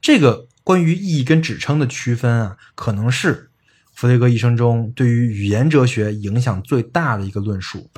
[0.00, 3.50] 这个关于意义跟指称的区分啊，可能是
[3.94, 7.88] 弗雷格一生中对于语言哲学影响最大的一个论述。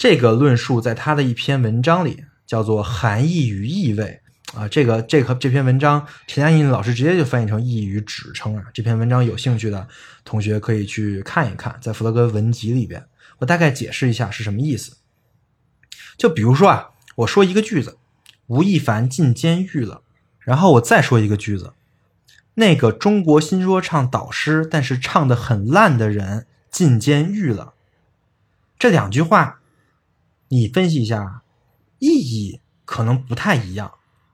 [0.00, 4.22] 这个论述在他的一篇文章里叫做《含义与意味》
[4.58, 4.66] 啊。
[4.66, 8.64] 这个这个这篇文章，陈嘉映老师直接就翻译成“意义与指称”啊。
[8.72, 9.86] 这篇文章有兴趣的
[10.24, 13.04] 同学可以去看一看，在弗洛格文集里边，
[13.40, 14.96] 我大概解释一下是什么意思。
[16.16, 17.98] 就比如说啊，我说一个句子，
[18.46, 20.00] 吴亦凡进监狱了，
[20.38, 21.74] 然后我再说一个句子，
[22.54, 27.74] 那个中国新说唱导师但是唱的很烂的人进监狱了。
[28.78, 29.59] 这两句话，
[30.50, 31.42] 你分析一下，
[31.98, 33.92] 意义可能不太一样，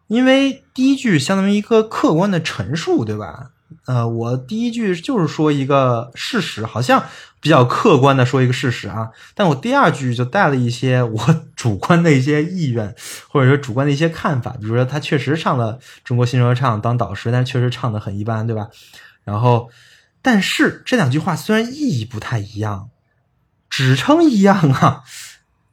[0.09, 3.51] 因为第一句相当于一个客观的陈述，对吧？
[3.87, 7.05] 呃，我第一句就是说一个事实，好像
[7.41, 9.11] 比较客观的说一个事实啊。
[9.35, 12.95] 但我第二句就带了一些我主观的一些意愿，
[13.29, 14.57] 或者说主观的一些看法。
[14.61, 18.69] 比如说，他确实上了中国新说唱当导师，但确实唱的很一般，对吧？
[19.25, 19.69] 然后，
[20.23, 22.89] 但是这两句话虽然意义不太一样，
[23.69, 25.03] 指称一样啊。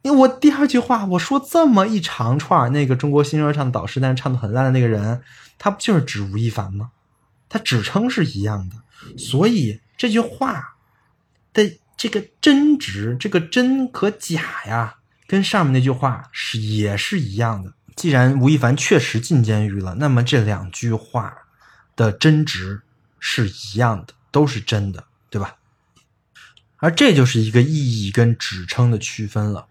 [0.04, 5.22] 因为我第二句话我说这么一长串，那个中国新说唱的导师，但是唱的很烂的那个人，
[5.58, 6.90] 他不就是指吴亦凡吗？
[7.48, 8.76] 他指称是一样的，
[9.16, 10.74] 所以这句话
[11.54, 17.72] 的这个真值，这个真和假呀，跟上面那句话是也是一样的。
[17.96, 21.34] 既然吴亦凡确实进监狱了，那么这两句话
[21.96, 22.82] 的真值
[23.18, 25.56] 是一样的，都是真的，对吧？
[26.76, 29.68] 而这就是一个意义跟指称的区分了。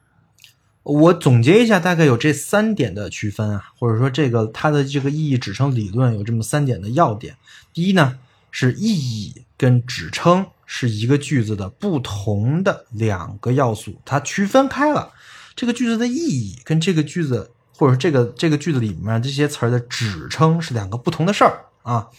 [0.83, 7.37] 我总结一下，大概有这三点的区分啊，或者说这个它的这个意义指称理论有这么三点的要点。
[7.73, 8.19] 第一呢，
[8.51, 15.13] 是意义跟指称是一个句子的不同的两个要素，它区分开了。
[15.55, 22.09] 这个句子的意义跟这个句子，或者这个这个句子里面这些词儿的指称是两个不同的事儿啊。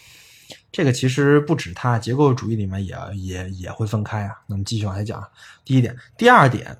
[0.72, 4.32] 这个其实不止它，结构主义里面也也也会分开啊。
[4.46, 5.22] 那么继续往下讲，
[5.66, 6.78] 第一点，第二点。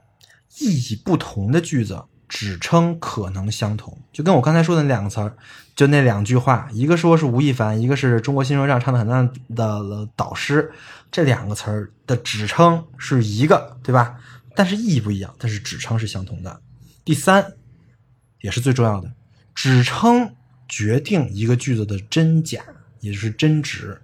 [0.59, 5.37] 意义不同的句子，指称可能相同，就跟我刚才说的那两个词儿，
[5.75, 10.73] 就那两句话，一个说是吴亦凡，一个是中国新说唱唱的很烂的导师，
[11.11, 14.19] 这两个词儿的指称是一个，对吧？
[14.55, 16.61] 但是意义不一样，但是指称是相同的。
[17.05, 17.55] 第三，
[18.40, 19.12] 也是最重要的，
[19.55, 20.35] 指称
[20.69, 22.62] 决定一个句子的真假，
[23.01, 24.01] 也就是真值，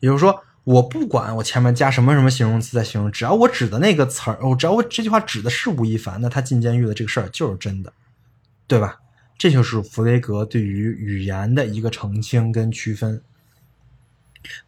[0.00, 0.42] 也就是说。
[0.64, 7.92] 我不管我前面加什么什么形容词在形容，只要我指的那个词儿，我只要我这句话指的是吴亦凡，那他进监狱的这个事儿就是真的，
[8.66, 9.00] 对吧？
[9.38, 13.22] 这就是弗雷格对于语言的一个澄清跟区分。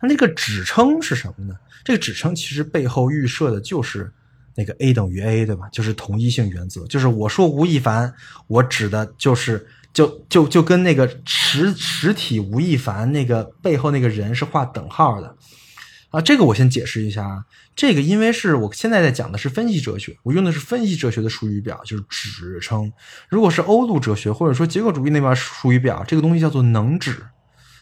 [0.00, 1.54] 那那个指称是什么呢？
[1.84, 4.10] 这个指称其实背后预设的就是
[4.54, 5.68] 那个 A 等于 A，对吧？
[5.70, 8.14] 就是同一性原则，就是我说吴亦凡，
[8.46, 15.36] 我指的就是就就就跟那个实实体吴亦凡那个背后那个人是画等号的。
[16.12, 17.44] 啊，这个我先解释一下啊。
[17.74, 22.92] 这个因为是我现在在讲的是分析哲学，我用的是分析哲学的术语表，就是指称。
[23.30, 27.12] 如果是欧陆哲学或者说结构主义那边术语表，这个东西叫做能指，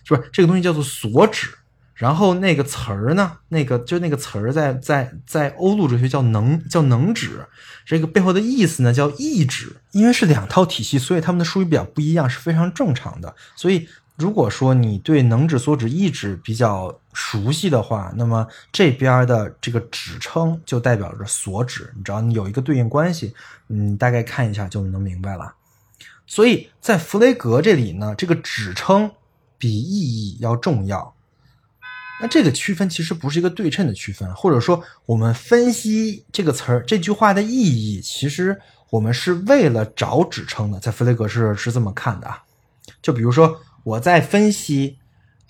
[0.05, 0.23] 是吧？
[0.33, 1.49] 这个东西叫做所指。
[1.95, 7.47] 然后那个词儿呢，那个就那个词儿在在在欧陆哲学叫能叫能指，
[7.85, 9.77] 这个背后的意思呢叫意指。
[9.91, 13.35] 因为是两套体系，所以他们的术语表不一样是非常正常的。
[13.57, 13.89] 所以。
[14.21, 23.35] 如果说你对能指、所指、意指比较熟悉的话，那么这边的这个指称就代表着所指，你只要你有一个对应关系，
[23.67, 25.55] 你大概看一下就能明白了。
[26.27, 29.11] 所以在弗雷格这里呢，这个指称
[29.57, 31.15] 比意义要重要。
[32.21, 40.79] 那这个区分其实不是一个对称的区分，或者说我们分析这个词儿、这句话的意义，其实我们是为了找指称的。
[40.79, 42.43] 在弗雷格是是这么看的啊，
[43.01, 43.59] 就比如说。
[43.83, 44.99] 我在分析，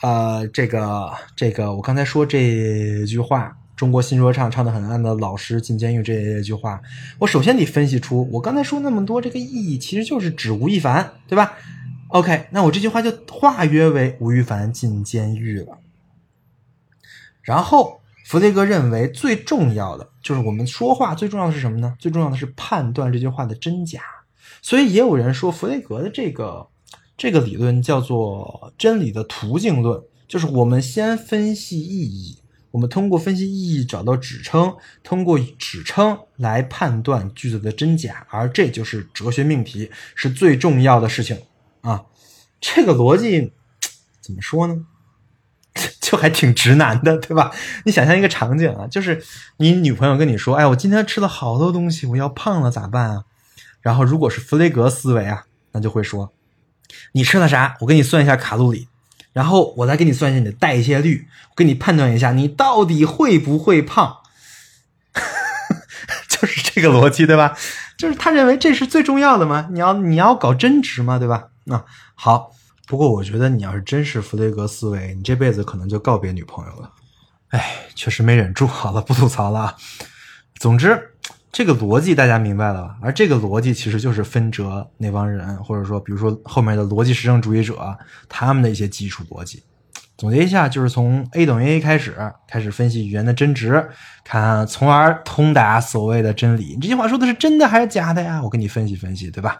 [0.02, 6.80] 呃，这个这个，我刚才说这句话，中国新说唱唱的很烂的老师进监狱这一句话，
[7.18, 11.54] 我首先得分析出我刚才说那么多这个意义，其实就是指吴亦凡，对吧
[12.08, 15.78] ？OK，那我这句话就化约为吴亦凡进监狱了。
[17.42, 21.96] 然后弗雷格认为最重要的就是我们说话最重要的是什么呢？
[21.98, 24.00] 最重要的是判断这句话的真假。
[24.62, 26.68] 所以也有人说弗雷格的这个
[27.20, 32.38] 这个理论叫做真理的途径论，就是我们先分析意义。
[32.70, 41.38] 我们通过分析意义找到指称，通过指称来判断句子的真假，而这就是哲学命题是最重要的事情
[41.82, 42.06] 啊！
[42.58, 43.52] 这个逻辑
[44.22, 44.86] 怎么说呢？
[46.00, 47.52] 就还挺直男的，对吧？
[47.84, 49.22] 你想象一个场景啊，就是
[49.58, 53.24] 你女朋友跟你说：“哎，我今天吃了好多东西，我要胖了，咋办啊？”
[53.82, 56.32] 然后如果是弗雷格思维啊，那就会说
[57.12, 57.76] ：“你吃了啥？
[57.80, 58.88] 我给你算一下卡路里。”
[59.32, 64.16] 然后我再给你算一下你的代谢率，我给你判断一下你到底会不会胖，
[66.28, 67.56] 就是这个逻辑对吧？
[67.96, 69.68] 就是他认为这是最重要的嘛？
[69.70, 71.46] 你要你要搞真值嘛，对吧？
[71.64, 71.84] 那
[72.16, 72.50] 好，
[72.88, 76.90] 不过我觉得你要是真是弗雷格思维，你这辈子可能就告别女朋友了。
[77.50, 79.76] 哎，确实没忍住，好了，不吐槽了。
[80.58, 81.09] 总之。
[81.52, 82.96] 这个逻辑大家明白了吧？
[83.02, 89.62] 而这个逻辑其实就是分哲那帮人，或者说，比如说后面的逻辑实证主义者，他们的一些基础逻辑。
[90.16, 92.14] 总结一下，就是从 A 等于 A 开始，
[92.46, 93.88] 开始分析语言的真值，
[94.22, 96.74] 看，从而通达所谓的真理。
[96.74, 98.40] 你这句话说的是真的还是假的呀？
[98.42, 99.58] 我给你分析分析，对吧？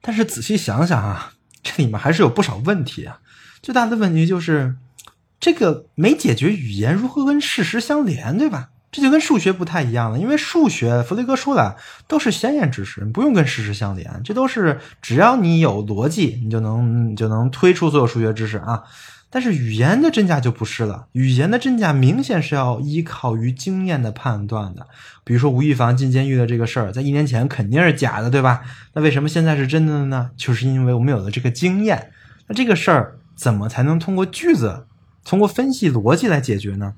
[0.00, 3.20] 但是仔细想想啊，这里面还是有不少问题啊。
[3.62, 4.74] 最大的问题就是，
[5.38, 8.70] 这个没解决语言如何跟事实相连，对吧？
[8.96, 11.76] 这就跟数学不太一样了，因为数学，弗雷格说的
[12.08, 18.84] 都是先验知识，不用跟事实相连，这都是只要你有逻辑，你就能你就能推出所有数学知识啊。
[19.28, 24.86] 但是语言的真假就不是了，语言的真假明显是要依靠于经验的判断的。
[25.24, 28.62] 比如说吴亦凡进监狱的这个事儿，在一年前肯定是假的，对吧？
[28.94, 30.30] 那为什么现在是真的呢？
[30.38, 32.12] 就是因为我们有了这个经验。
[32.46, 34.86] 那这个事儿怎么才能通过句子，
[35.22, 36.94] 通过分析逻辑来解决呢？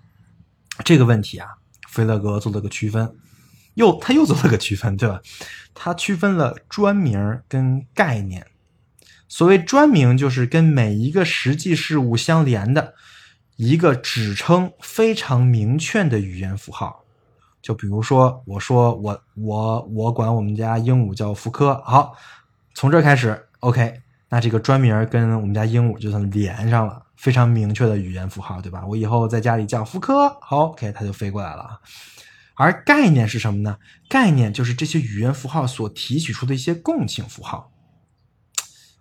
[0.85, 1.58] 这个问题啊。
[1.89, 3.17] 菲勒格做了个区分，
[3.75, 5.21] 又他又做了个区分，对吧？
[5.75, 8.47] 他区分了专名跟概念。
[9.27, 12.95] 所谓专名，就是跟每一个实际事物相连的
[13.57, 17.05] 一个指称非常明确的语言符号。
[17.61, 22.17] 就比如说，我说我我我管我们家鹦鹉叫福柯，好，
[22.73, 27.05] 从这开始，OK，那这个专名跟我们家鹦鹉就算连上了。
[27.17, 28.87] 非常明确的语言符号，对吧？
[28.87, 31.81] 我以后在家里叫福柯，好，OK，它就飞过来了。
[32.55, 33.77] 而概念是什么呢？
[34.09, 37.73] 概念就是这些语言符号所提取出的一些共性符号。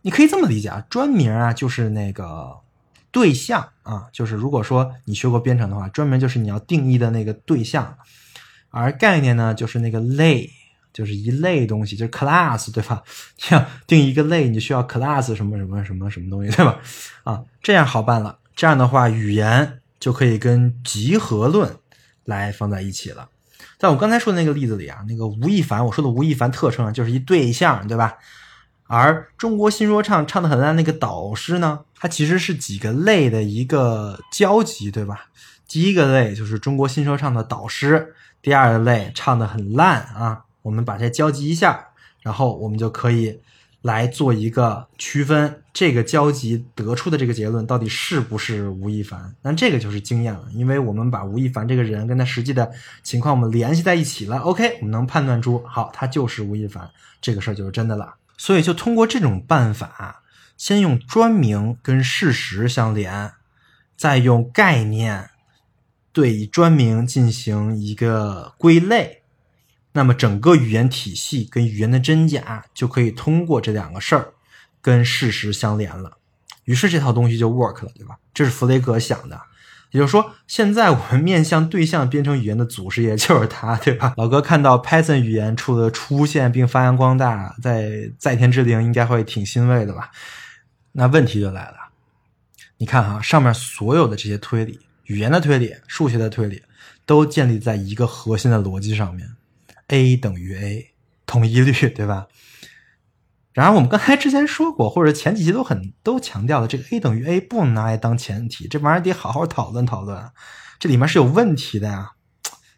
[0.02, 2.62] 你可以这么理解啊，专名啊就是那个
[3.12, 8.00] 对象啊，就是如果说你学过编程的话，专门就是你要定义的那个对象，
[8.72, 10.50] 而概念呢就是那个类。
[10.98, 13.04] 就是一类东西，就是 class，对吧？
[13.52, 16.80] 要定一个类，你需要 class 什么什么什么什么东西，对吧？
[17.24, 18.40] 啊，这样好办了。
[18.56, 21.76] 这样的话，语言就可以跟集合论
[22.26, 23.30] 来放在一起了。
[23.78, 28.16] 在我刚才说的那个例子里啊，那个吴亦凡，我说的吴亦凡特征就是一对象，对吧？
[28.88, 35.28] 而中国新说唱唱的很烂那个导师呢，它其实是几个类的一个交集，对吧？
[35.68, 40.46] 第一个类就是中国新说唱的导师，第二个类唱的很烂啊。
[40.68, 41.88] 我们把这交集一下，
[42.22, 43.40] 然后我们就可以
[43.84, 49.34] 来做一个区分，这个交集得出的这个结论到底是不是吴亦凡？
[49.44, 52.70] 那这个就是经验了，因为我们把吴亦凡这个人跟他实际的
[53.02, 54.40] 情况我们联系在一起了。
[54.40, 56.90] OK，我们能判断出，好，他就是吴亦凡，
[57.22, 58.16] 这个事儿就是真的了。
[58.38, 60.22] 所以就通过这种办法，
[60.58, 63.32] 先用专名跟事实相连，
[63.96, 65.30] 再用概念
[66.12, 69.22] 对专名进行一个归类。
[69.98, 74.36] 那么整个语言体系跟语言的真假就可以通过这两个事儿
[74.80, 76.20] 跟事实相连了，
[76.66, 78.20] 于是这套东西就 work 了，对吧？
[78.32, 79.42] 这是弗雷格想的，
[79.90, 84.14] 也就是说，现在我们面向对象编程语言的祖师爷就是他，对吧？
[84.18, 90.12] 老哥看到 Python 语言出的出现并发扬光大，在在天之灵应该会挺欣慰的吧？
[90.92, 91.78] 那问题就来了，
[92.78, 96.62] 你看哈，上面所有的这些推理，语言的推理、数学的推理，
[97.04, 99.32] 都建立在一个核心的逻辑上面。
[99.88, 100.94] A 等于 a，
[101.26, 102.28] 统一律，对吧？
[103.54, 110.32] 然而我们刚才之前说过，或者前几期都很都强调了，这个 a 等于 a 不能拿来当前提，这玩意儿得好好讨论讨论，
[110.78, 112.12] 这里面是有问题的呀。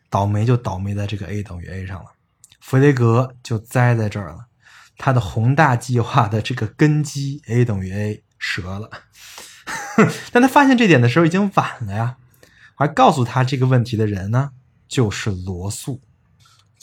[0.09, 2.05] 倒霉就倒霉在这个 a 等于 a 上了，
[2.59, 4.45] 弗雷格就栽在这儿了，
[4.97, 8.89] 他的宏大计划的这个根基 a 等于 a 折了。
[10.31, 12.17] 但他发现这点的时候已经晚了呀。
[12.77, 14.51] 而告诉他这个问题的人呢，
[14.87, 16.01] 就是罗素。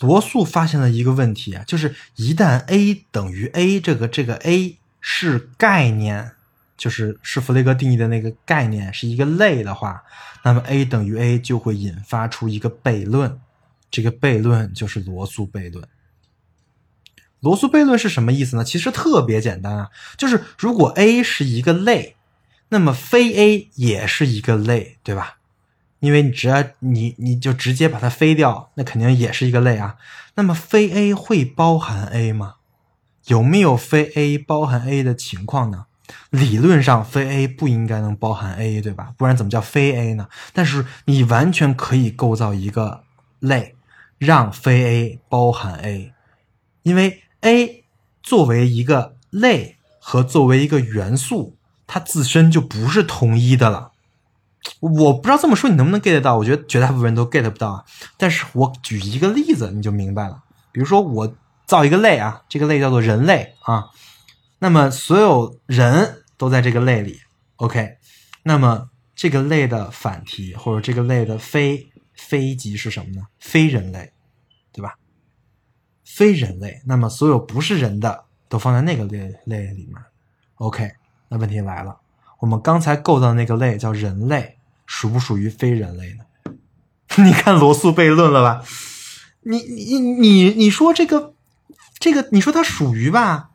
[0.00, 6.32] 罗素发现了一个问题啊，就是一旦 a 等于 a，这个这个 a 是概念，
[6.76, 10.02] 就是是弗雷格定义的那个概念，是一个类的话，
[10.44, 13.40] 那么 a 等于 a 就会引发出一个悖论，
[13.90, 15.88] 这个悖论就是罗素悖论。
[17.40, 18.64] 罗素悖论是什么意思呢？
[18.64, 22.16] 其实特别简单啊，就是如果 a 是一个类，
[22.68, 25.38] 那么非 a 也是一个类，对吧？
[26.00, 29.96] 因为你只要你你就直接把它飞掉，那肯定也是一个类啊。
[30.34, 32.56] 那么非 a 会包含 a 吗？
[33.26, 35.86] 有没有非 a 包含 a 的情况呢？
[36.30, 39.12] 理论上非 a 不应该能包含 a，对吧？
[39.16, 40.28] 不然怎么叫非 a 呢？
[40.52, 43.02] 但是你完全可以构造一个
[43.40, 43.74] 类，
[44.18, 46.12] 让非 a 包含 a，
[46.82, 47.84] 因为 a
[48.22, 51.56] 作为一个类和作为一个元素，
[51.88, 53.90] 它自身就不是统一的了。
[54.80, 56.36] 我不知道这么说你能不能 get 到？
[56.36, 57.84] 我觉得绝大部分人都 get 不到啊。
[58.16, 60.42] 但是我举一个例子你就明白了。
[60.72, 63.86] 比如说我造一个类啊，这个类叫做人类啊，
[64.58, 67.20] 那么所有人都在这个类里
[67.56, 67.96] ，OK。
[68.42, 73.22] 那么这个类的反题或者这个类的非非极是什么呢？
[73.38, 74.12] 非人类，
[74.72, 74.94] 对吧？
[76.04, 79.96] 非人类，那么所有不是人的都放在那个类类里面
[80.56, 80.92] ，OK。
[81.28, 81.98] 那问题来了，
[82.38, 84.55] 我们刚才构造的那个类叫人类。
[84.86, 86.24] 属不属于非人类呢？
[87.24, 88.64] 你看罗素悖论了吧？
[89.42, 91.34] 你你你你说这个
[91.98, 93.50] 这个，你说它属于吧？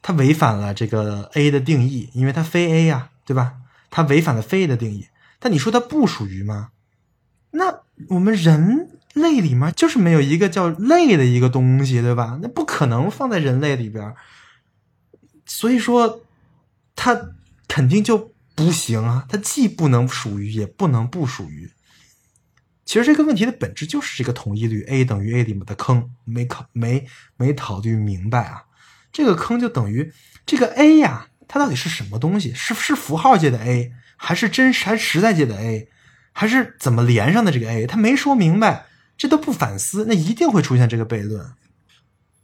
[0.00, 3.54] 它违反了这个 A 的定义，因为它非 A 呀，对吧？
[3.90, 5.06] 它违反了非 A 的定义。
[5.38, 6.70] 但你说它不属于吗？
[7.52, 12.38] 那我们人类里面就是没有一个叫类的一个东西，对吧？
[12.42, 14.14] 那不可能放在人类里边，
[15.46, 16.22] 所以说
[16.96, 17.30] 它
[17.68, 18.31] 肯定就。
[18.64, 21.70] 不行啊，它既不能属于，也不能不属于。
[22.84, 27.06] 其实这个问题的本质就是这个统一律 a 等于 a 里面的坑没考没
[27.36, 28.64] 没考虑明白啊。
[29.12, 30.12] 这个坑就等于
[30.44, 32.52] 这个 a 呀，它到底是什么东西？
[32.54, 35.88] 是是符号界的 a，还是真实还是实在界的 a，
[36.32, 37.86] 还是怎么连上的这个 a？
[37.86, 38.86] 他没说明白，
[39.16, 41.52] 这都不反思，那一定会出现这个悖论。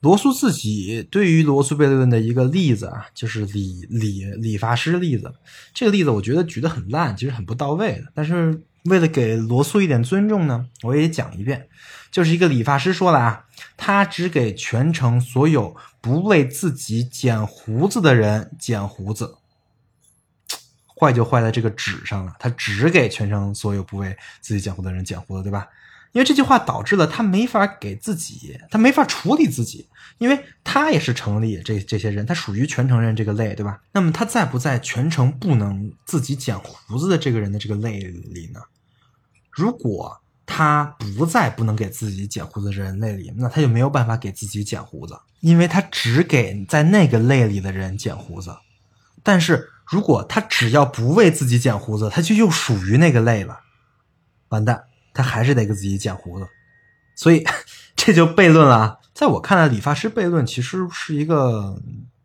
[0.01, 5.35] 罗素自己对于罗素悖论的一个例子啊，就是理理理发师例子。
[5.75, 8.05] 这个例子我觉得举得很烂，其实很不到位的。
[8.15, 11.69] 但是为了给罗素一点尊重呢，我也讲一遍。
[12.11, 13.45] 就是一个理发师说了啊，
[13.77, 19.37] 他只给全城所有不为自己剪胡子的人剪胡子。
[20.97, 25.69] 坏就坏在这个纸上了，他只给全城所有不为自己剪胡子的人剪胡子，对吧？
[26.13, 29.89] 因为这句话导致了他没法给自己，他没法处理自己，
[30.19, 33.81] 因为他也是城里这这些人，他属于全城人这个类，对吧？
[33.93, 38.61] 那么他在不在全城不能自己剪胡子的这个人的这个类里呢？
[39.51, 48.57] 如果他不在不能给自己剪胡子的人类里，那他就没有办法给自己剪胡子，因为他只给在那个类里的人剪胡子。
[49.23, 53.61] 但是如果他只要不为自己剪胡子，他就又属于那个类了，
[54.49, 54.85] 完蛋。
[55.19, 56.47] 他还是得给自己剪胡子，
[57.17, 57.45] 所以
[57.97, 59.01] 这就悖论了。
[59.13, 61.77] 在我看来，理发师悖论其实是一个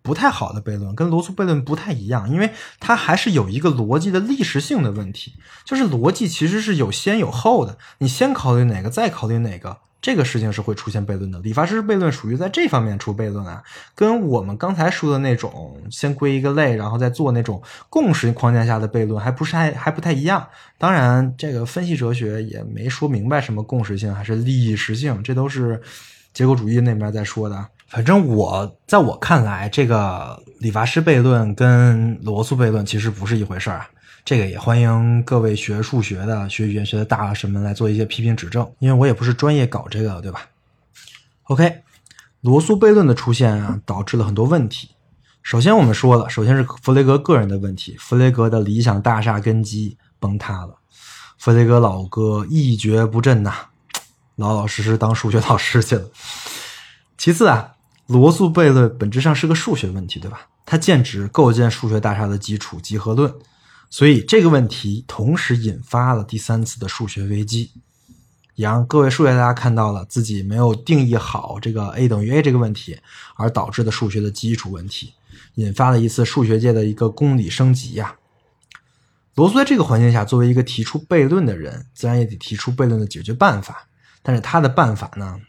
[0.04, 5.34] 不太好的悖论，跟罗素悖论不太一样，因为它还是有一个逻辑的历史性的问题，
[5.66, 9.80] 就是逻辑其实是有先有后的，你先考虑哪个，再考虑哪个。
[10.04, 13.64] 这个事情是会出现悖论的，理发师悖论属于在这方面出悖论啊，
[13.96, 20.46] 跟我们刚才说的那种先归一个类，然后再做那种共识框架下的悖论，还不是还还不太一样。
[20.78, 25.82] 当然，这个分析哲学也没说明白什么共识性还是历史性，这都是
[26.34, 27.66] 结构主义那边在说的。
[27.88, 33.88] 反正我在我看来，这个理发师悖论跟罗素悖论其实不是一回事儿啊。
[34.26, 40.48] 这个也欢迎各位学数学的、学语言学的大神们来做一些批评指正，因为我也不是专业搞这个，对吧
[41.44, 41.84] ？OK，
[42.40, 44.92] 罗素悖论的出现啊，导致了很多问题。
[45.42, 50.74] 首先我们说了，首先是弗雷格个人的问题，弗雷格的理想大厦根基崩塌了，
[51.38, 53.54] 弗雷格老哥一蹶不振呐，
[54.38, 56.06] 老老实实当数学老师去了。
[57.18, 57.74] 其次啊，
[58.08, 60.48] 罗素悖论本质上是个数学问题，对吧？
[60.66, 63.34] 它剑指构建数学大厦的基础——集合论。
[63.94, 67.74] 所以这个问题同时引发了第三次的数学危机，
[68.56, 73.00] 也让各位数学家看到了自己没有定义好这个 a 等于 a 这个问题
[73.36, 75.14] 而导致的数学的基础问题，
[75.54, 78.16] 引发了一次数学界的一个公理升级呀。
[79.36, 83.88] 罗素在这个环境下，作为一个提出悖论的人，自然也得提出悖论的解决办法。
[84.24, 85.40] 但是他的办法呢？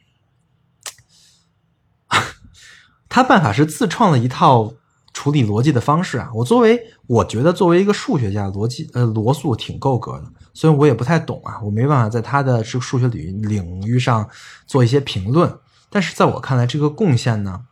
[3.08, 4.74] 他办法是自创了一套
[5.14, 6.28] 处理逻辑的方式啊。
[6.34, 14.28] 我作为我觉得作为一个数学家，逻辑呃罗素挺够格的，虽然我也不太懂啊，我没办法在他的这个数学领领域上
[14.66, 15.58] 做一些评论。
[15.88, 17.62] 但是在我看来，这个贡献呢，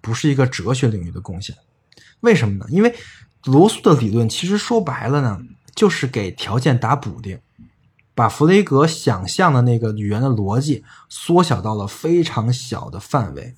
[0.00, 1.54] 不是一个哲学领域的贡献。
[2.20, 2.64] 为什么呢？
[2.70, 2.94] 因为
[3.44, 5.38] 罗素的理论其实说白了呢，
[5.74, 7.38] 就是给条件打补丁，
[8.14, 13.54] 把弗雷格想象的那个语言的逻辑缩小到了非常小的范围。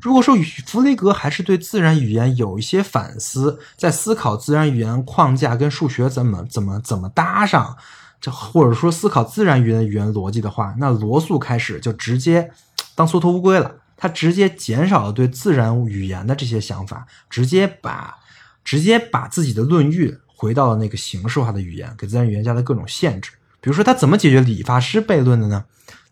[0.00, 0.36] 如果说
[0.66, 7.76] 弗雷格还是对自然语言有一些反思，在思考自然语言框架跟数学怎么怎么怎么搭上，
[8.20, 12.50] 这或者说思考自然语言语言逻辑的话，那罗素开始就直接
[12.94, 13.76] 当缩头乌龟了。
[14.00, 18.14] 他直接减少了对自然语言的这些想法，直接把
[18.62, 23.32] 直接把自己的论域回到了那个形式化的语言，给自然语言加了各种限制。
[23.60, 25.64] 比如说，他怎么解决理发师悖论的呢？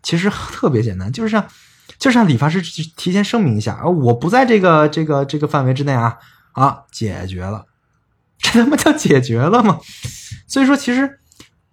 [0.03, 1.45] 其实特别简单，就是让
[1.99, 6.17] 就是让理发师提前声明一下，我不在这个这个这个范围之内啊
[6.51, 7.65] 啊，解决了，
[8.37, 9.79] 这他妈叫解决了吗？
[10.47, 11.19] 所以说，其实。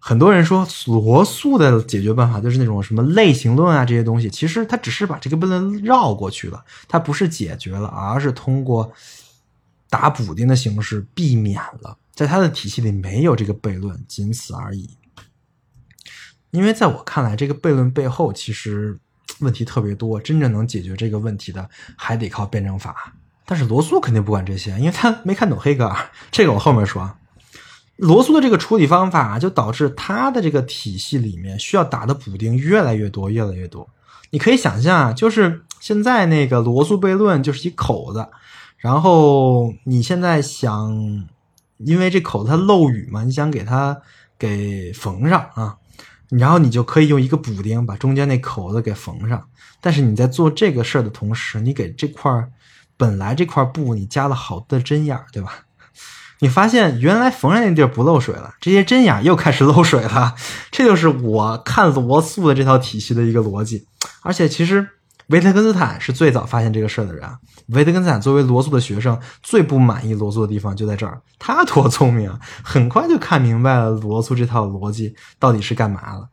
[0.07, 8.93] 很多人说罗素的解决办法就是那种什么类型论啊这些东西，其实他只是把这个悖论绕过去了，他不是解决了，而是通过
[9.89, 14.91] 打补丁的形式避免了，在他的体系里没有这个悖论，仅此而已。
[16.51, 18.99] 因为在我看来，这个悖论背后其实
[19.41, 23.13] 问题特别多，真正能解决这个问题的还得靠辩证法。
[23.47, 27.11] 但是罗素肯定不管这些，因为他没看懂黑格尔，这个我后面说。
[27.97, 33.89] 罗素的这个处理方法，就导致他的这个体系里面需要打的补丁越来越多，越来越多。
[34.31, 38.27] 你可以想象啊，就是现在那个罗素悖论就是一口子，
[38.79, 40.93] 然后你现在想，
[41.79, 43.97] 因为这口子它漏雨嘛，你想给它
[44.37, 45.77] 给缝上啊，
[46.39, 49.49] 然后你就可以用一个补丁把中间那口子给缝上。
[49.81, 52.33] 但是你在做这个事儿的同时，你给这块
[52.97, 55.65] 本来这块布你加了好多针眼儿，对吧？
[56.41, 60.35] 你发现原来缝上那地儿不漏水了，这些针眼又开始漏水了。
[60.71, 63.87] 这就是我看罗素的这套体系的一个逻辑。
[64.23, 64.87] 而且，其实
[65.29, 67.29] 维特根斯坦是最早发现这个事儿的人。
[67.69, 71.21] 维特根斯坦作为罗素的学生，最不满意罗素的地方就在这儿。
[71.39, 76.29] 他多聪明啊， 很快就看明白了罗素这套逻辑到底是干嘛了。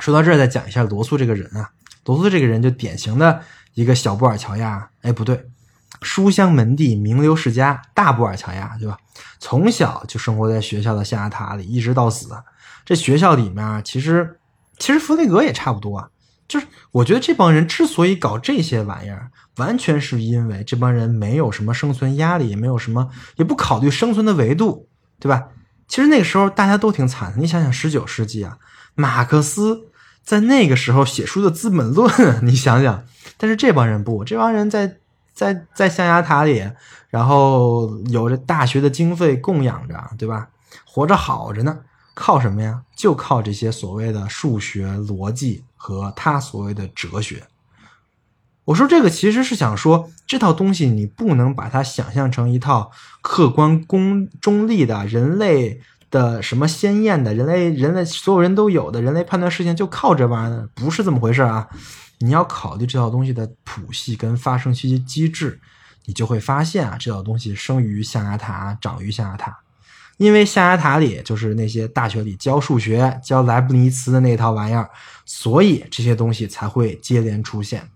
[0.00, 1.70] 说到这儿，再讲一下罗素这个人啊，
[2.04, 3.40] 罗素这个人就典型的
[3.74, 4.90] 一个小布尔乔亚。
[5.02, 5.48] 哎，不对。
[6.02, 8.98] 书香门第、名流世家，大布尔乔亚，对吧？
[9.40, 12.28] 从小就生活在学校的象牙塔里，一直到死。
[12.84, 14.38] 这学校里面，其实
[14.78, 16.08] 其实弗雷格也差不多啊。
[16.48, 24.88] 就是我觉得这帮人之所以搞这些玩意儿，完全是因为这帮人没有什么生存压力，也没有什么，也不考虑生存的维度，
[25.20, 25.48] 对吧？
[25.86, 27.38] 其实那个时候大家都挺惨的。
[27.38, 28.58] 你想想，十九世纪啊，
[28.94, 29.90] 马克思
[30.24, 32.10] 在那个时候写书的《资本论》，
[32.42, 33.04] 你想想。
[33.36, 34.96] 但是这帮人不，这帮人在。
[35.38, 36.68] 在在象牙塔里，
[37.10, 40.48] 然后有着大学的经费供养着，对吧？
[40.84, 41.78] 活着好着呢，
[42.12, 42.82] 靠什么呀？
[42.96, 47.44] 就靠这些所谓的数学逻辑和他所谓的哲学。
[48.66, 52.90] 我说这个其实是想说，这套东西你不能把它想象成一套
[53.22, 61.66] 客观公中立的人类的什么鲜艳的人类人类所有人都有的人类判断事情就靠这玩意儿，不是这么回事啊。
[62.18, 65.60] 你要考虑这套东西的谱系跟发生机机制，
[66.04, 69.60] 你就会发现啊，这套东西生于象牙塔，长于象牙塔。
[70.18, 74.90] 因为象牙塔里就是那些大学里教数学、教莱布尼茨的那套玩意儿，
[75.24, 77.88] 所以这些东西才会接连出现。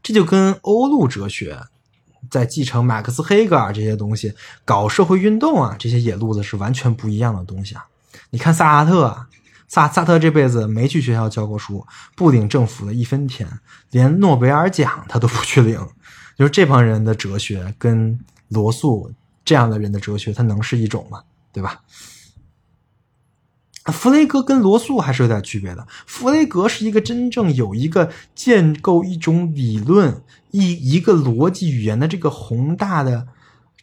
[0.00, 1.60] 这就跟欧陆哲学
[2.30, 4.32] 在继承马克思、黑格尔这些东西
[4.64, 7.86] 搞社会运动啊，这些野路子是完全不一样的东西啊。
[8.30, 9.28] 你看萨哈特啊。
[9.70, 11.86] 萨萨特这辈子没去学校教过书，
[12.16, 13.46] 不领政府的一分钱，
[13.90, 15.78] 连诺贝尔奖他都不去领。
[16.38, 19.12] 就是这帮人的哲学跟罗素
[19.48, 21.22] 这样的人的哲学，他能是一种吗？
[21.54, 21.80] 对吧？
[23.86, 25.88] 弗雷格跟罗素还是有点区别的。
[26.06, 33.26] 弗雷格是一个真正有一个建构一种理论、一一个逻辑语言的这个宏大的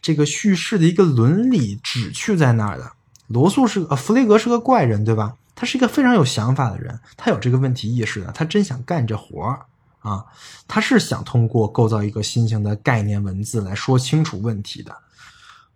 [0.00, 2.92] 这个叙事的一个伦理旨趣在那儿的。
[3.26, 5.34] 罗素是呃，弗雷格是个怪人，对吧？
[5.56, 9.66] 他是一个非常有想法的人，他有这个问题意识的，他真想干这活儿
[9.98, 10.24] 啊！
[10.68, 14.96] 他是想通过构造一个新型的概念文字来说清楚问题的。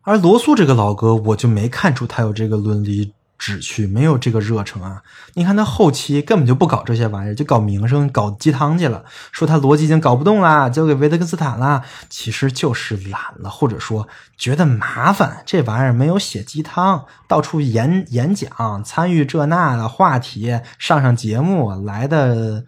[0.02, 3.12] 而罗素这个老哥，我就没看出他有这个伦理。
[3.42, 5.02] 旨趣没有这个热诚啊！
[5.32, 9.02] 你看他后期根本就不搞这些玩意儿，就搞名声、搞鸡汤去了。
[9.32, 15.42] 说他逻辑已经搞不动了，交给维特根斯坦了，其实就是懒了，或者说觉得麻烦。
[15.46, 22.66] 这玩意儿没有写鸡汤，到处演演讲、参与这那的话题，上上节目来的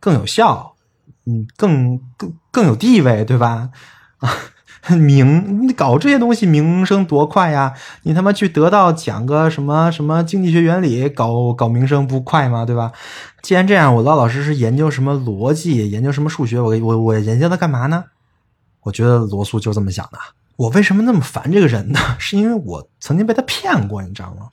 [0.00, 0.74] 更有效，
[1.24, 3.70] 嗯，更更更有地位，对吧？
[4.18, 4.28] 啊，
[4.96, 7.74] 名，你搞这些东西名声多快呀？
[8.04, 12.64] 你他妈去得到讲个什么什么经济学原理，搞搞名声不快吗？
[12.64, 12.90] 对吧？
[13.42, 18.04] 既然这样，我老老实实研究什么逻辑，研究什么数学，我我我研究它干嘛呢？
[18.82, 20.18] 我觉得罗素就这么想的。
[20.56, 22.00] 我为什么那么烦这个人呢？
[22.18, 24.48] 是因为我曾经被他骗过，你知道吗？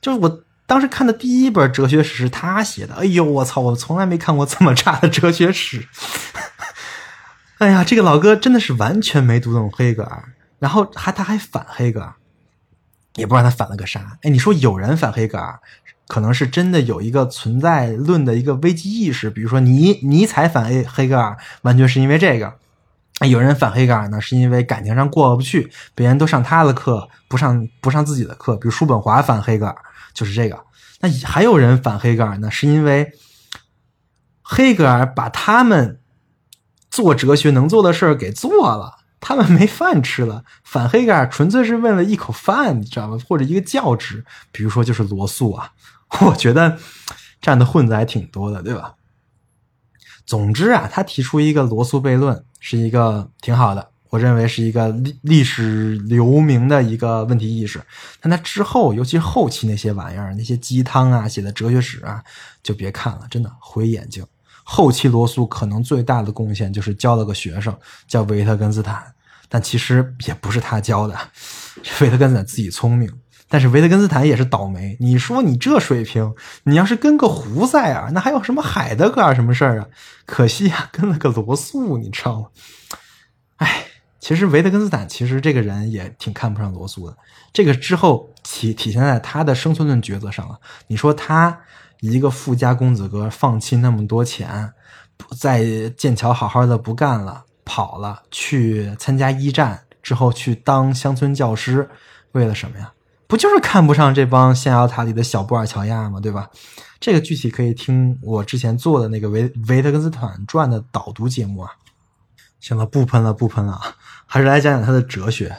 [0.00, 2.94] 就是我当时看的第一本哲学史是他写的。
[2.94, 3.60] 哎呦，我操！
[3.60, 5.86] 我从来没看过这么差的哲学史。
[7.58, 10.24] 哎呀，这个老哥真的是完全没读懂黑格尔，
[10.58, 12.12] 然后还他还反黑格尔，
[13.14, 14.18] 也不知道他反了个啥。
[14.20, 15.58] 哎，你说有人反黑格尔，
[16.06, 22.52] 可能是真的有一个存在论的一个危机意识，比如说尼尼采反黑黑格尔，完全是因为这个。
[23.26, 28.54] 有人反黑格尔呢，是因为感情上过不去，别人都上他的课，不上不上自己的课。
[28.56, 29.76] 比如叔本华反黑格尔，
[30.12, 30.62] 就是这个。
[31.00, 33.12] 那还有人反黑格尔呢，是因为
[34.42, 36.00] 黑格尔把他们。
[36.96, 40.42] 做哲学能做的事儿给做了，他们没饭吃了。
[40.64, 43.18] 反黑格尔纯粹是为了一口饭，你知道吗？
[43.28, 45.72] 或者一个教职，比如说就是罗素啊。
[46.22, 46.78] 我觉得
[47.42, 48.94] 这样的混子还挺多的，对吧？
[50.24, 57.78] 总之啊，他提出一个罗素悖论，是一个挺好的，我认为是一个历历史留名的一个问题意识。
[58.22, 62.24] 但他之后，尤其后期那些玩意儿，那些鸡汤啊，写的哲学史啊，
[62.62, 64.24] 就别看了，真的毁眼睛。
[64.68, 67.72] 后期罗素可能最大的贡献就是教了个学生
[68.08, 69.00] 叫维特根斯坦，
[69.48, 71.16] 但其实也不是他教的，
[72.00, 73.08] 维特根斯坦自己聪明，
[73.48, 74.96] 但是维特根斯坦也是倒霉。
[74.98, 79.86] 你说你这水平，你要是跟个胡塞尔，那还有什么海德格尔什么事儿啊？
[80.26, 82.48] 可惜啊，跟了个罗素，你知道吗？
[83.58, 83.86] 哎，
[84.18, 87.16] 其实维特根斯坦其实这个人也挺看不上罗素的，
[87.52, 90.58] 这个之后体体现在他的生存论抉择上了。
[90.88, 91.60] 你说他。
[92.00, 94.72] 一个富家公子哥放弃那么多钱，
[95.38, 101.88] 在剑桥好好的不干了，跑了去参加一战之后去当乡村教师，
[102.32, 102.92] 为了什么呀？
[103.26, 106.20] 不就是看不上这帮象牙塔里的小布尔乔亚吗？
[106.20, 106.48] 对吧？
[107.00, 111.72] 这个具体可以听我之前做的那个维维特根斯坦传的导读节目啊。
[112.60, 113.80] 行了，不喷了，不喷了，
[114.26, 115.56] 还是来讲讲他的哲学。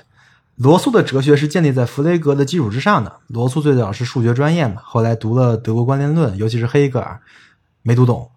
[0.58, 3.18] 罗素的哲学是建立在弗雷格的基础之上的。
[3.28, 7.22] 罗素最早是数学专业嘛，后来读了德国关联论，尤其是黑格尔，
[7.84, 8.32] 没读懂。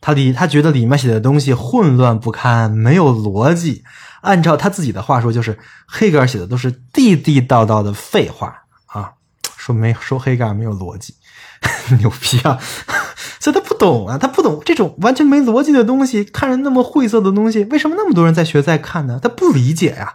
[0.00, 3.84] 他里他觉得里面写的东西混乱不堪，没有逻辑。
[4.22, 9.12] 按照他自己的话说，就是黑格尔写的都是地地道道的废话啊。
[9.56, 11.14] 说没说黑格尔没有逻辑，
[12.00, 12.58] 牛逼啊！
[13.38, 19.20] 所以他不懂啊，他不懂这种完全没逻辑的东西，看着那么晦涩的东西，为什么那么多人在学在看呢？
[19.22, 20.14] 他不理解呀。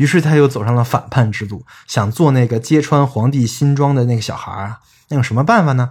[0.00, 4.80] 于是他又走上了反叛之路，想做那个揭穿皇帝新装的那个小孩啊。
[5.08, 5.90] 那有什么办法呢？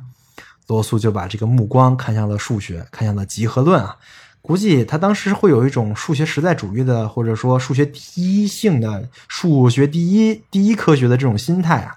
[0.66, 3.98] 罗素就把这个目光看向了数学，看向了集合论啊。
[4.42, 11.96] 估计他当时会有一种数学实在主义的，或者说数学第一性的数学第一第一科学的这种心态啊。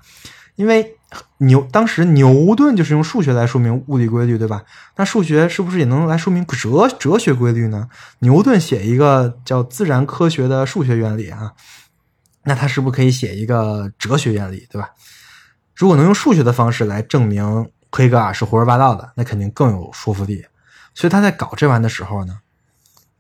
[0.57, 0.97] 因为
[1.39, 4.65] 牛当时牛顿就是用数学来说明物理规律，对吧？
[4.97, 7.89] 那数学是不是也能来说明哲哲学规律呢？
[8.19, 11.53] 牛顿写一个叫自然科学的数学原理啊。
[12.45, 14.91] 那他是不是可以写一个哲学原理，对吧？
[15.75, 20.45] 如果能用数学的方式来证明黑格尔是胡说八道的，那肯定更有说服力。
[20.95, 22.41] 所以他在搞这玩意的时候呢，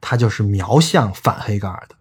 [0.00, 1.94] 他就是瞄向反黑格尔的。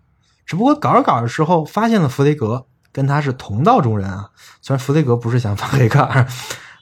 [0.46, 4.32] 只不过搞着搞着时候，发现了弗雷格跟他是同道中人啊。
[4.62, 6.28] 虽然弗雷格不是想反黑格尔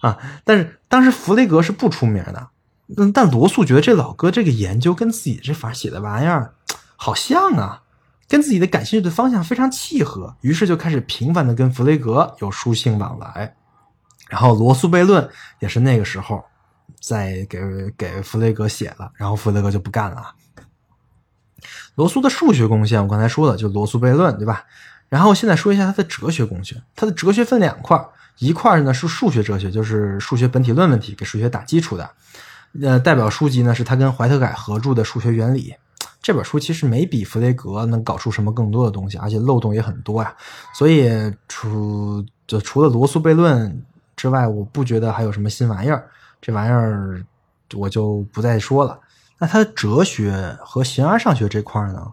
[0.01, 2.49] 啊，但是当时弗雷格是不出名的。
[3.13, 6.55] 但罗素觉得这老哥这个研究跟自己这法写的玩意儿
[6.95, 7.83] 好像啊。
[8.29, 13.55] 跟自己的感兴趣的方向非常契合，于是就开始频繁的跟弗雷格有书信往来。
[14.29, 15.27] 然后罗素悖论
[15.59, 16.45] 也是那个时候
[17.01, 17.59] 在给
[17.97, 20.35] 给弗雷格写了，然后弗雷格就不干了。
[21.95, 24.63] 罗素的数学贡献我刚才说了，就罗素悖论，对吧？
[25.09, 26.79] 然后现在说一下他的哲学贡献。
[26.95, 27.99] 他的哲学分两块，
[28.37, 32.11] 一块呢是数学哲学，就是数学本体论问题，给数学打基础的。
[32.83, 35.71] 呃，代表书籍呢是他跟怀特改合著的《数学原理》。
[36.21, 40.35] 这本书其实没比弗雷格能搞出什么更多的东西，而且漏洞也很多呀。
[40.73, 41.09] 所以
[41.47, 43.85] 除就除了罗素悖论
[44.17, 46.09] 之外，我不觉得还有什么新玩意儿。
[46.41, 47.25] 这玩意儿
[47.73, 48.99] 我就不再说了。
[49.37, 52.11] 那他的哲学和形而上学这块呢，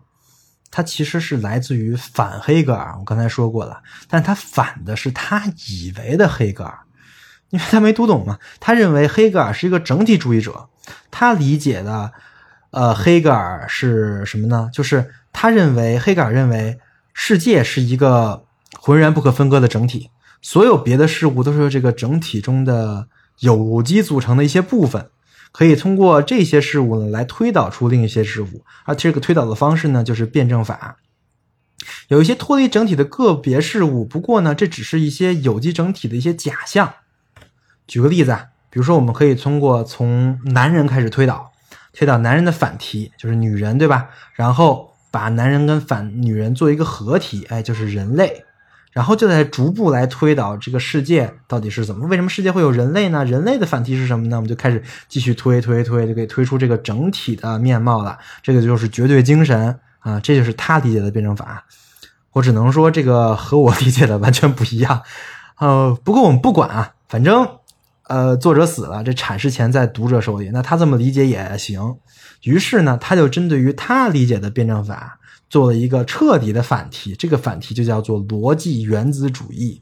[0.71, 2.95] 它其实是来自于反黑格尔。
[3.01, 6.79] 我刚才说过了，但他反的是他以为的黑格尔，
[7.51, 8.39] 因为他没读懂嘛。
[8.61, 10.69] 他认为黑格尔是一个整体主义者，
[11.11, 12.13] 他理解的。
[12.77, 14.69] 呃，黑格尔是什么呢？
[14.71, 16.79] 就是他认为，黑格尔认为
[17.15, 18.45] 世界是一个
[18.79, 20.11] 浑然不可分割的整体，
[20.43, 23.09] 所有别的事物都是这个整体中的
[23.39, 25.09] 有机组成的一些部分，
[25.53, 30.99] 可以通过这些事物呢来推导出另一些事物，而这个推导的方式呢就是辩证法。
[32.09, 34.05] 有一些脱离整体的个别事物。
[34.05, 36.93] 不过呢，这只是一些有机整体的一些假象。
[37.87, 41.53] 举个例子啊，比如说我们可以通过从男人开始推导，
[41.97, 44.11] 推导男人的反题就是女人，对吧？
[44.35, 48.45] 然后把男人跟反女人做一个合体，哎，就是人类。
[48.93, 52.07] 然后就在逐步来推导这个世界到底是怎么？
[52.07, 53.25] 为什么世界会有人类呢？
[53.25, 54.37] 人类的反题是什么呢？
[54.37, 58.19] 我们就开始继续推推推，就可以推出这个整体的面貌了。
[58.43, 61.65] 这个就是绝对精神啊，这就是他理解的辩证法。
[62.33, 65.03] 我只能说这个和我理解的完全不一样。
[65.59, 67.47] 呃，不过我们不管啊，反正
[68.09, 71.97] 呃作者死了，这阐释权在读者手里，那他这么理解也行。
[72.43, 75.19] 于是呢，他就针对于他理解的辩证法。
[75.49, 79.81] 做了一个彻底的反题，这个反题就叫做逻辑原子主义。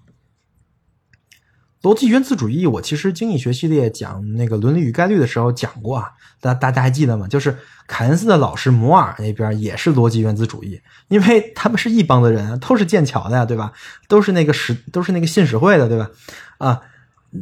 [1.81, 7.27] 逻辑原子主义，我其实经济学系列讲那个伦理与概率的时候讲过啊，大大家还记得吗？
[7.27, 7.57] 就是
[7.87, 13.73] 凯恩斯的老师摩尔那边也是逻辑原子主义，因为他们是一帮的人，都是剑桥的呀，对吧？
[14.07, 16.11] 都是那个史，都是那个信使会的，对吧？
[16.59, 16.83] 啊，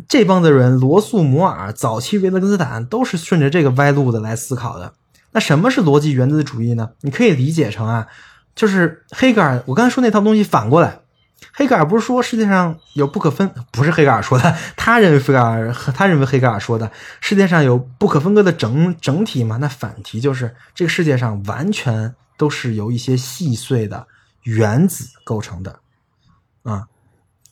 [0.09, 4.95] 这帮子人，罗素、摩尔、早期维特根斯坦都是顺着这个歪路子来思考的。
[5.32, 6.90] 那什么是逻辑原子主义呢？
[7.01, 8.07] 你可以理解成啊，
[8.55, 9.62] 就是黑格尔。
[9.66, 11.01] 我刚才说那套东西反过来，
[11.53, 16.90] 黑格尔不是说世界上有不可分， 不是黑格尔说的，他认为黑格尔他认为黑格尔说的
[17.20, 19.57] 世界上有不可分割的整整体嘛？
[19.57, 24.07] 那反题就是这个世界上完全都是由一些细碎的
[24.43, 25.78] 原子构成的
[26.62, 26.88] 啊。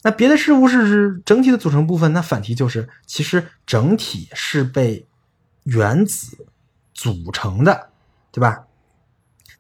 [0.03, 5.07] 那别的事物是整体的组成部分，那反题就是其实整体是被
[5.64, 6.46] 原子。
[6.92, 7.88] 组成的，
[8.30, 8.64] 对吧？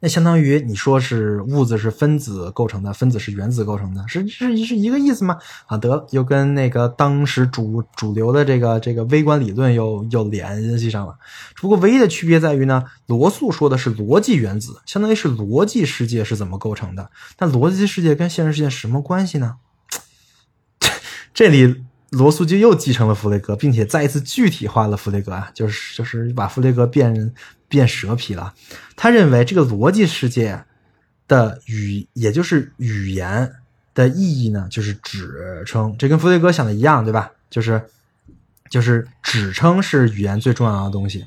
[0.00, 5.38] 那相当于你说是物质是分子构成的，分子是原子构成的，是是是一个意思吗？
[5.64, 11.16] 啊，得又跟那个当时主主流的这个这个微观理论又又联系上了。
[11.56, 17.10] 不过唯一的区别在于呢，罗素说的是逻辑原子，相当于是逻辑世界是怎么构成的。
[17.38, 19.56] 那逻辑世界跟现实世界什么关系呢？
[21.40, 21.84] 这里。
[22.10, 27.32] 罗素就又继承了弗雷格，并且再一次具体化了弗雷格啊，就是就是把弗雷格变
[27.66, 28.52] 变蛇皮了。
[28.96, 30.64] 他认为这个逻辑世界
[31.28, 33.52] 的语，也就是语言
[33.94, 35.94] 的意义呢，就是指称。
[35.98, 37.30] 这跟弗雷格想的一样，对吧？
[37.48, 37.80] 就是
[38.68, 41.26] 就是指称是语言最重要的东西。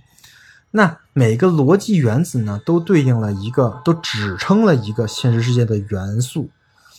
[0.72, 6.49] 那每个逻辑原子呢，都对应了一个，都指称了一个现实世界的元素。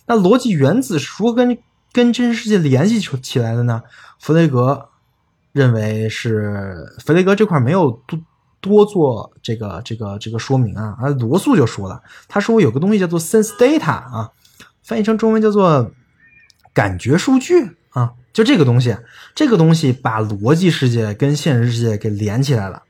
[0.07, 1.59] 那逻辑原子如何跟？
[1.95, 3.82] 跟真实世界联系起起来的呢？
[4.18, 4.88] 弗雷格
[5.53, 8.18] 认为是弗雷格这块没有多
[8.61, 14.32] 多做这个这个这个说明啊，而罗素就说了，他说有个东西叫做 sense data 啊，
[14.82, 15.92] 翻译成中文叫做
[16.72, 18.97] 感觉数据啊，就这个东西，
[19.32, 22.82] 这个东西把逻辑世界跟现实世界给连起来了，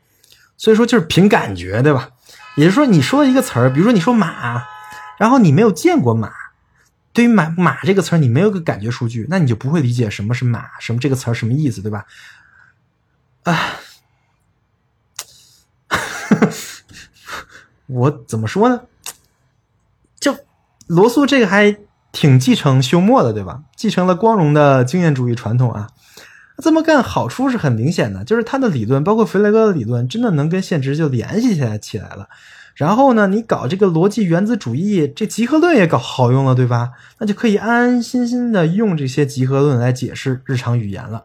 [0.57, 2.09] 所以说就是凭感觉，对吧？
[2.57, 4.63] 也就是说，你说一个词儿，比如说你说马，
[5.19, 6.31] 然后你没有见过马。
[7.15, 12.05] 对于马马这个词儿，你没有个感觉数据，那你就不会理解什么是马，什么这个词儿什么意思，对吧？
[13.45, 13.81] 啊，
[17.87, 18.83] 我怎么说呢？
[20.19, 20.37] 就
[20.89, 21.79] 罗素这个还
[22.11, 23.63] 挺继承休谟的，对吧？
[23.77, 25.89] 继承了光荣的经验主义传统啊。
[26.59, 32.29] 这么干好处是很明显的，就是他的理论，包括弗雷格的理论，真的能跟现实就联系起来起来了。
[32.75, 36.91] 然后呢，你搞这个逻辑原子主义，这集合论也搞好用了，对吧？
[37.19, 41.25] 那就可以安安心心的用这些集合论来解释日常语言了。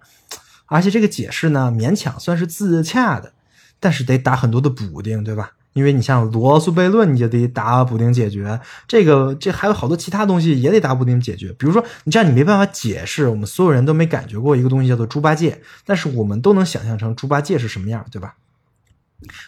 [0.67, 3.33] 而且这个解释呢，勉强算是自洽的，
[3.79, 5.53] 但是得打很多的补丁，对吧？
[5.73, 8.59] 因为你像罗素悖论，你就得打补丁解决。
[8.87, 11.51] 这个这还有好多其他东西也得打补丁解决。
[11.53, 18.35] 比如说，你这样你没办法解释，我们所有人都没感觉过一个东西叫做猪八戒，但是我们都能想象成猪八戒是什么样，对吧？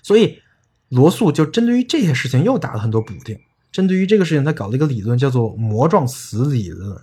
[0.02, 0.41] 所以。
[0.92, 3.38] 罗素就针对于这些事情又打了很多补丁。
[3.72, 7.02] 针对于这个事情，他搞了一个理论，叫做模状词理论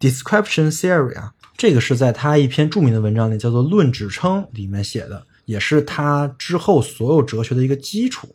[0.00, 1.34] （description theory） 啊。
[1.54, 8.34] 这个是在他一篇著名的文章里，叫做《论指称》里面写的，也是他之后所有哲学的一个基础。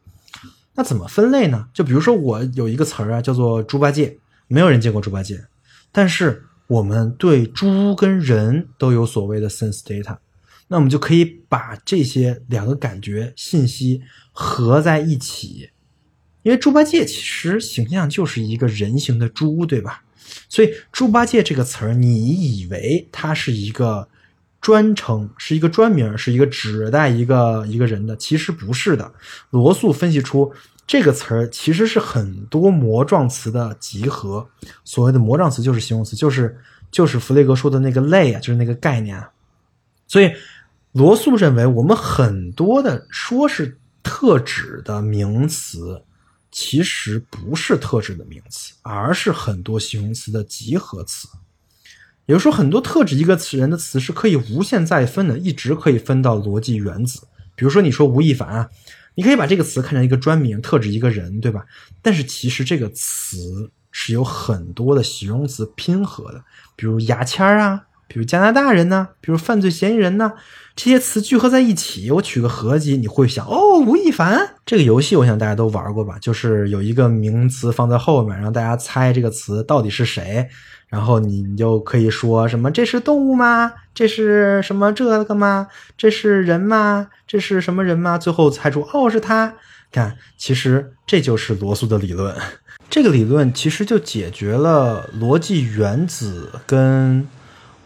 [0.75, 1.67] 那怎么分类呢？
[1.73, 5.43] 就比如说，我有一个词儿啊，叫做猪八戒，没有人见过猪八戒，
[5.91, 10.17] 但是我们对猪跟人都有所谓的 sense data。
[10.69, 14.01] 那我们就可以把这些两个感觉信息
[14.33, 15.69] 合在一起，
[16.43, 20.03] 因为猪八戒其实形象就是一个人形的猪，对吧？
[20.49, 24.09] 所以猪八戒这个词儿，你以为它是一个
[24.59, 29.13] 专称，是一个专名，是一个指代一个一个人的，其实不是的。
[29.51, 30.51] 罗素分析出
[30.85, 34.49] 这个词儿其实是很多模状词的集合。
[34.83, 36.59] 所谓的模状词就是形容词，就是
[36.91, 39.23] 就是弗雷格说的那个类啊，就是那个概念。
[40.07, 40.29] 所以。
[40.97, 46.01] 罗素认为，我们很多的说是特指的名词，
[46.51, 51.27] 其实不是特指的名词，而是很多形容词的集合词。
[52.25, 57.27] 也就是说，很多特指一个词人的词是可以无限再分的，一直可以分到逻辑原子。
[57.55, 58.69] 比如说，你说吴亦凡啊，
[59.13, 61.63] 你可以把这个词看成一个专名，特指一个人，对吧？
[62.01, 66.43] 但是其实这个词是有很多的形容词拼合的，
[66.75, 70.33] 比如牙签啊，比如加拿大人呢，比如犯罪嫌疑人呢，
[70.75, 74.55] 这些词聚合在一起，我取个合集，你会想哦，吴亦凡。
[74.65, 80.47] 这个游戏我想大家都玩过吧，就是有一个名词放在后面，让大家猜这个词到底是谁。
[80.87, 83.73] 然后你你就可以说什么这是动物吗？
[83.93, 85.67] 这是什么这个吗？
[85.97, 87.07] 这是人吗？
[87.27, 88.17] 这是什么人吗？
[88.17, 89.53] 最后猜出哦是他。
[89.91, 92.33] 看，其实这就是罗素的理论。
[92.89, 97.27] 这个理论其实就解决了逻辑原子跟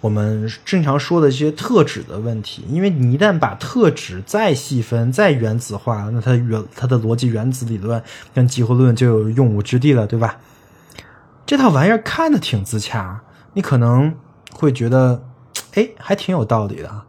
[0.02, 2.66] 我们正常说的这些特指的问题。
[2.70, 10.39] 因为你一旦把特指再细分、再原子化，那它原它的逻辑原子理论跟集合论就有用武之地了，对吧？
[11.45, 13.22] 这套玩意儿看的挺自洽，
[13.54, 14.16] 你可能
[14.54, 15.24] 会觉得，
[15.74, 17.06] 哎，还挺有道理的啊，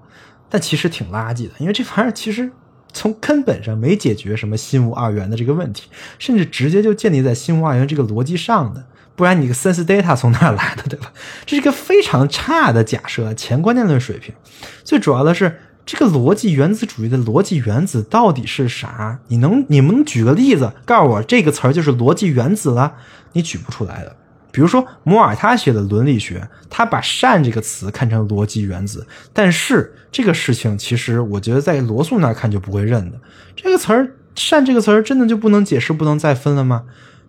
[0.49, 2.51] 但其实挺垃圾的，因为这玩意儿其实
[2.93, 5.89] 从根本上没解决什么心无二元的这个问题，
[6.19, 8.85] 甚至直接就建立在心无二元这个逻辑上的，
[9.15, 11.13] 不然你个 sense data 从哪来的，对吧？
[11.45, 14.35] 这是一个非常差的假设，前观念论水平。
[14.83, 19.19] 最主要的是，这个逻辑原子主义的逻辑原子到底是啥？
[19.29, 22.95] 你能你们举个例子告诉我这个词儿就是逻辑原子了？
[23.33, 24.17] 你举不出来的。
[24.51, 33.19] 比如说摩尔他写的伦理学，他把善这个词看成逻辑原子，但是这个事情其实我觉得在罗素那看就不会认的。
[33.57, 36.83] 这个词儿善这个词儿真的就不能解释不能再分了吗？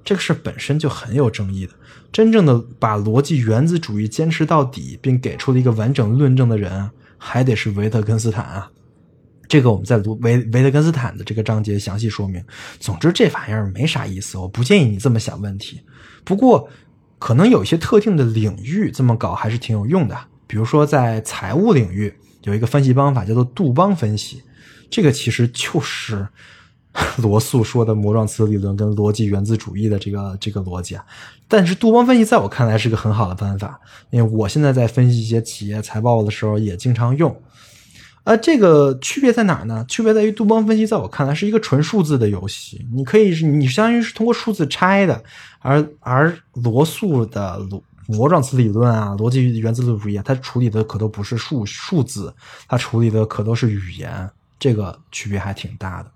[0.03, 1.73] 这个事本身就很有争议的。
[2.11, 8.69] 真正的把逻辑原子主义坚持到底，并给出了一个完整论证的人，还得是维特根斯坦啊。
[9.47, 12.43] 这个我们在维维特根斯坦的这个章节详细说明。
[12.79, 15.81] 总之这玩意儿没啥意思，我不建议你这么想问题。
[16.23, 16.69] 不过。
[17.19, 24.43] 可能有一些特定的领域这么搞还是挺有用的，比如说在财务领域有一个分析方法叫做杜邦分析，
[24.89, 26.27] 这个其实就是
[27.17, 31.03] 罗素说的膜状词理论跟逻辑原子主义的这个这个逻辑啊。
[31.47, 33.79] 但是杜邦分析在我看来是个很好的办法，
[34.09, 37.35] 因为我现在在分析一些企业财报的时候也经常用。
[38.25, 39.85] 呃，这个区别在哪呢？
[39.89, 42.85] 区别在于杜邦分析，在我看来是一个纯数字的游戏。
[42.93, 45.21] 你可以是，你相当于是通过数字拆的，
[45.59, 52.33] 而而罗素的逻膜状词理论啊，逻辑原子主义啊，它处理的可都不是数数字，
[52.65, 56.09] 它处理的可都是语言，这个区别还挺大的。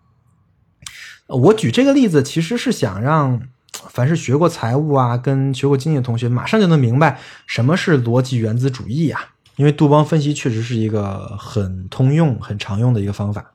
[1.27, 9.19] 我举这个例子，其实是想让凡是学过财务啊，跟学过经济的同学，马上就能明白什么是逻辑原子主义呀。
[9.57, 13.53] 因为杜邦分析确实是一个很通用、很常用的一个方法。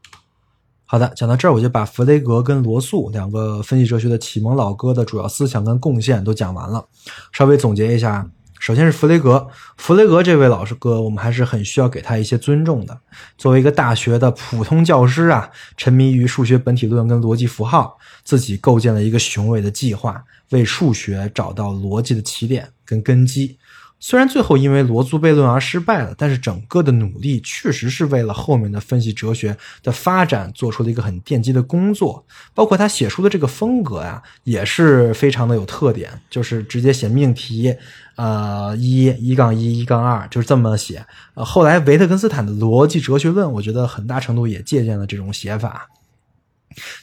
[0.84, 6.84] 好的，讲到这儿，我就把弗雷格跟罗素两个分析哲学的启蒙老哥的主要思想跟贡献都讲完了。
[7.30, 8.28] 稍微总结一下，
[8.62, 9.48] 首先是弗雷格。
[9.76, 12.96] 弗雷格这位老师哥，我们还是很需要给他一些尊重的。
[13.36, 23.58] 作为一个大学的普通教师啊，沉迷于数学本体论跟逻辑符号，自己构建了一个雄伟的计划，为数学找到逻辑的起点跟根基。
[24.04, 32.26] 虽然最后因为罗素悖论而失败了，但是整个的努力确实是为了后面的分析哲学的发展做出了一个很奠基的工作。
[32.52, 37.72] 包括他写书的这个风格呀，也是非常的有特点， 就是直接写命题，
[38.16, 41.06] 呃，一一杠一一杠二就是这么写。
[41.34, 45.88] 呃，后来维特根斯坦的逻辑哲学论，我觉得很大程度也借鉴了这种写法。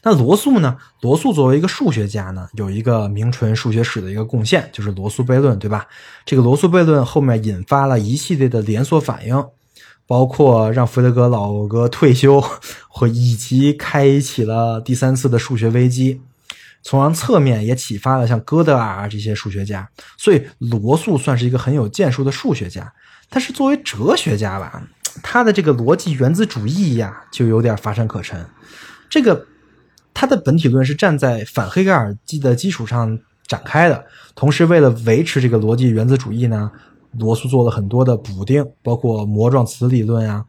[0.03, 0.77] 那罗素呢？
[1.01, 5.87] 罗素作为一个数学家呢，有一个名纯数学史的一个贡献，就是罗素悖论，对吧？
[6.25, 9.45] 这个罗素悖论后面引发了一系列的连锁反应，
[10.05, 12.43] 包括让弗雷格老哥退休，
[12.89, 16.21] 或以及开启了第三次的数学危机，
[16.83, 19.87] 从而侧面也启发了像哥德尔这些数学家。
[20.17, 22.91] 所以罗素算是一个很有建树的数学家。
[23.29, 24.83] 但是作为哲学家吧，
[25.23, 28.45] 他的这个逻辑原子主义呀，就有点乏善可陈。
[29.09, 29.45] 这个。
[30.19, 33.17] 他的本体论是站在反黑格尔基的基础上
[33.47, 34.05] 展开的，
[34.35, 36.69] 同时为了维持这个逻辑原子主义呢，
[37.17, 40.43] 罗素做了很多的补丁，包括膜状词理论啊，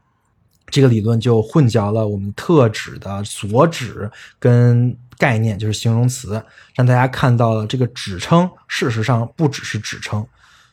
[0.66, 4.10] 这个理论就混淆了我们特指的所指
[4.40, 6.42] 跟概念，就是形容词，
[6.74, 10.26] 让大家看到了这个指称事实上不只是指称，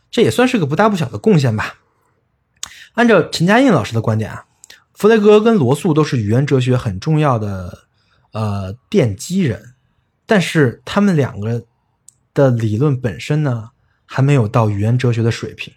[0.09, 1.75] 这也算是个不大不小的贡献吧。
[2.95, 4.45] 按照陈嘉映老师的观点啊，
[4.95, 7.85] 弗雷格跟罗素都是语言哲学很重要的。
[8.31, 9.73] 呃，奠基人，
[10.25, 11.63] 但是他们两个
[12.33, 13.71] 的理论本身呢，
[14.05, 15.73] 还没有到语言哲学的水平，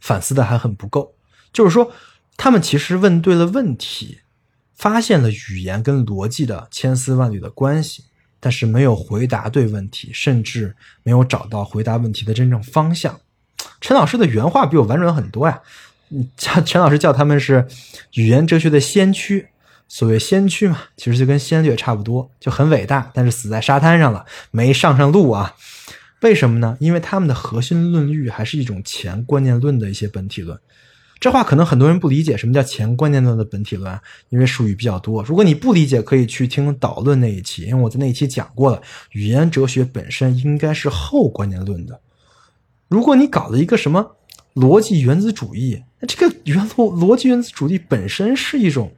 [0.00, 1.14] 反思的还很不够。
[1.52, 1.92] 就是说，
[2.36, 4.20] 他们其实问对了问题，
[4.74, 8.04] 发现了语言跟逻辑的千丝万缕的关系，
[8.40, 10.74] 但是没有回答对问题，甚至
[11.04, 13.20] 没有找到回答问题的真正方向。
[13.80, 15.60] 陈老师的原话比我婉转很多呀。
[16.36, 17.66] 叫陈老师叫他们是
[18.12, 19.48] 语言哲学的先驱。
[19.88, 25.54] 所谓先驱嘛，其实就跟先略差不多，就很伟大，但是死在沙滩上了，没上上路啊。
[26.22, 26.76] 为什么呢？
[26.80, 30.58] 因为他们的核心论域还是一种前观念论的一些本体论。
[31.20, 33.98] 这话可能很多人不理解，什么叫前观念论的本体论？
[34.30, 35.22] 因为术语比较多。
[35.22, 38.82] 如果你不理解，可以去听导论那一期，因为我在那一期讲过了，
[39.12, 42.00] 语言哲学本身应该是后观念论的。
[42.88, 44.16] 如果你搞了一个什么
[44.54, 48.92] 逻辑原子主义，那这个原逻逻辑原子主义本身是一种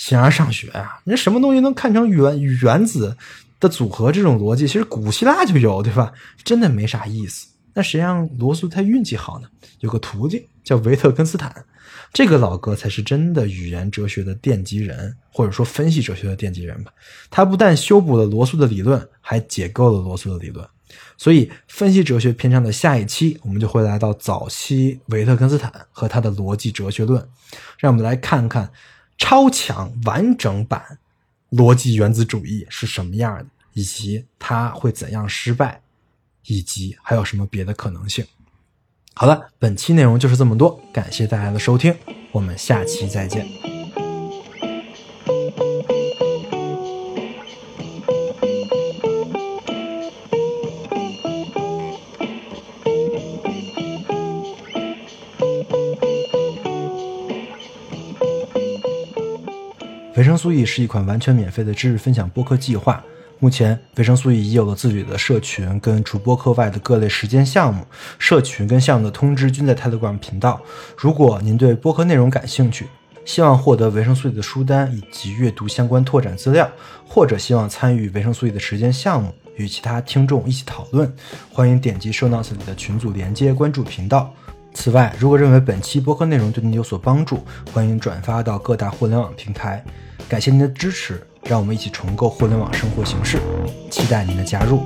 [0.00, 0.98] 形而上学啊！
[1.04, 3.14] 那什么东西能看成原原子
[3.60, 4.10] 的组合？
[4.10, 6.10] 这种逻辑其实古希腊就有，对吧？
[6.42, 7.48] 真的没啥意思。
[7.74, 9.48] 那谁让罗素他运气好呢？
[9.80, 11.54] 有个徒弟叫维特根斯坦，
[12.14, 16.90] 这个老哥才是真的语言哲学的奠基人，或者说分析哲学的奠基人吧。
[17.28, 20.66] 他不但修补了罗素的理论，还解构了罗素的理论。
[21.18, 27.22] 所以，分析哲学篇章的下一期，我们就会来到早期维特根斯坦和他的逻辑哲学论，
[27.78, 28.70] 让我们来看看
[29.20, 30.98] 超强完整版
[31.50, 35.82] 逻辑原子主义是什么样的，以及它会怎样失败。
[36.46, 38.24] 以及还有什么别的可能性？
[39.14, 41.94] 好了，本期内容就是这么多，感谢大家的收听，
[42.32, 43.69] 我们下期再见。
[60.20, 63.02] 维生素 E 是一款完全免费的知识分享播客计划。
[63.38, 67.86] 目前，维生素 E 已有了自己的社群，跟除播客外的各类实践项目。
[68.18, 70.60] 社群跟项目的通知均在 Telegram 频道。
[70.94, 72.86] 如果您对播客内容感兴趣，
[73.24, 76.70] 希望获得维生素 E 的书单以及阅读相关拓展资料，
[77.08, 81.10] 或者希望参与维生素 E 的实践项目，与其他听众一起讨论，
[81.50, 84.34] 欢迎点击 Show Notes 里的群组连接，关注频道。
[84.72, 89.84] 此外，如果认为本期播客内容对您有所帮助，欢迎转发到各大互联网平台。
[90.28, 91.20] 感谢您的支持。
[91.44, 93.38] 让我们一起重构互联网生活形式，
[93.90, 94.82] 期待您的加入。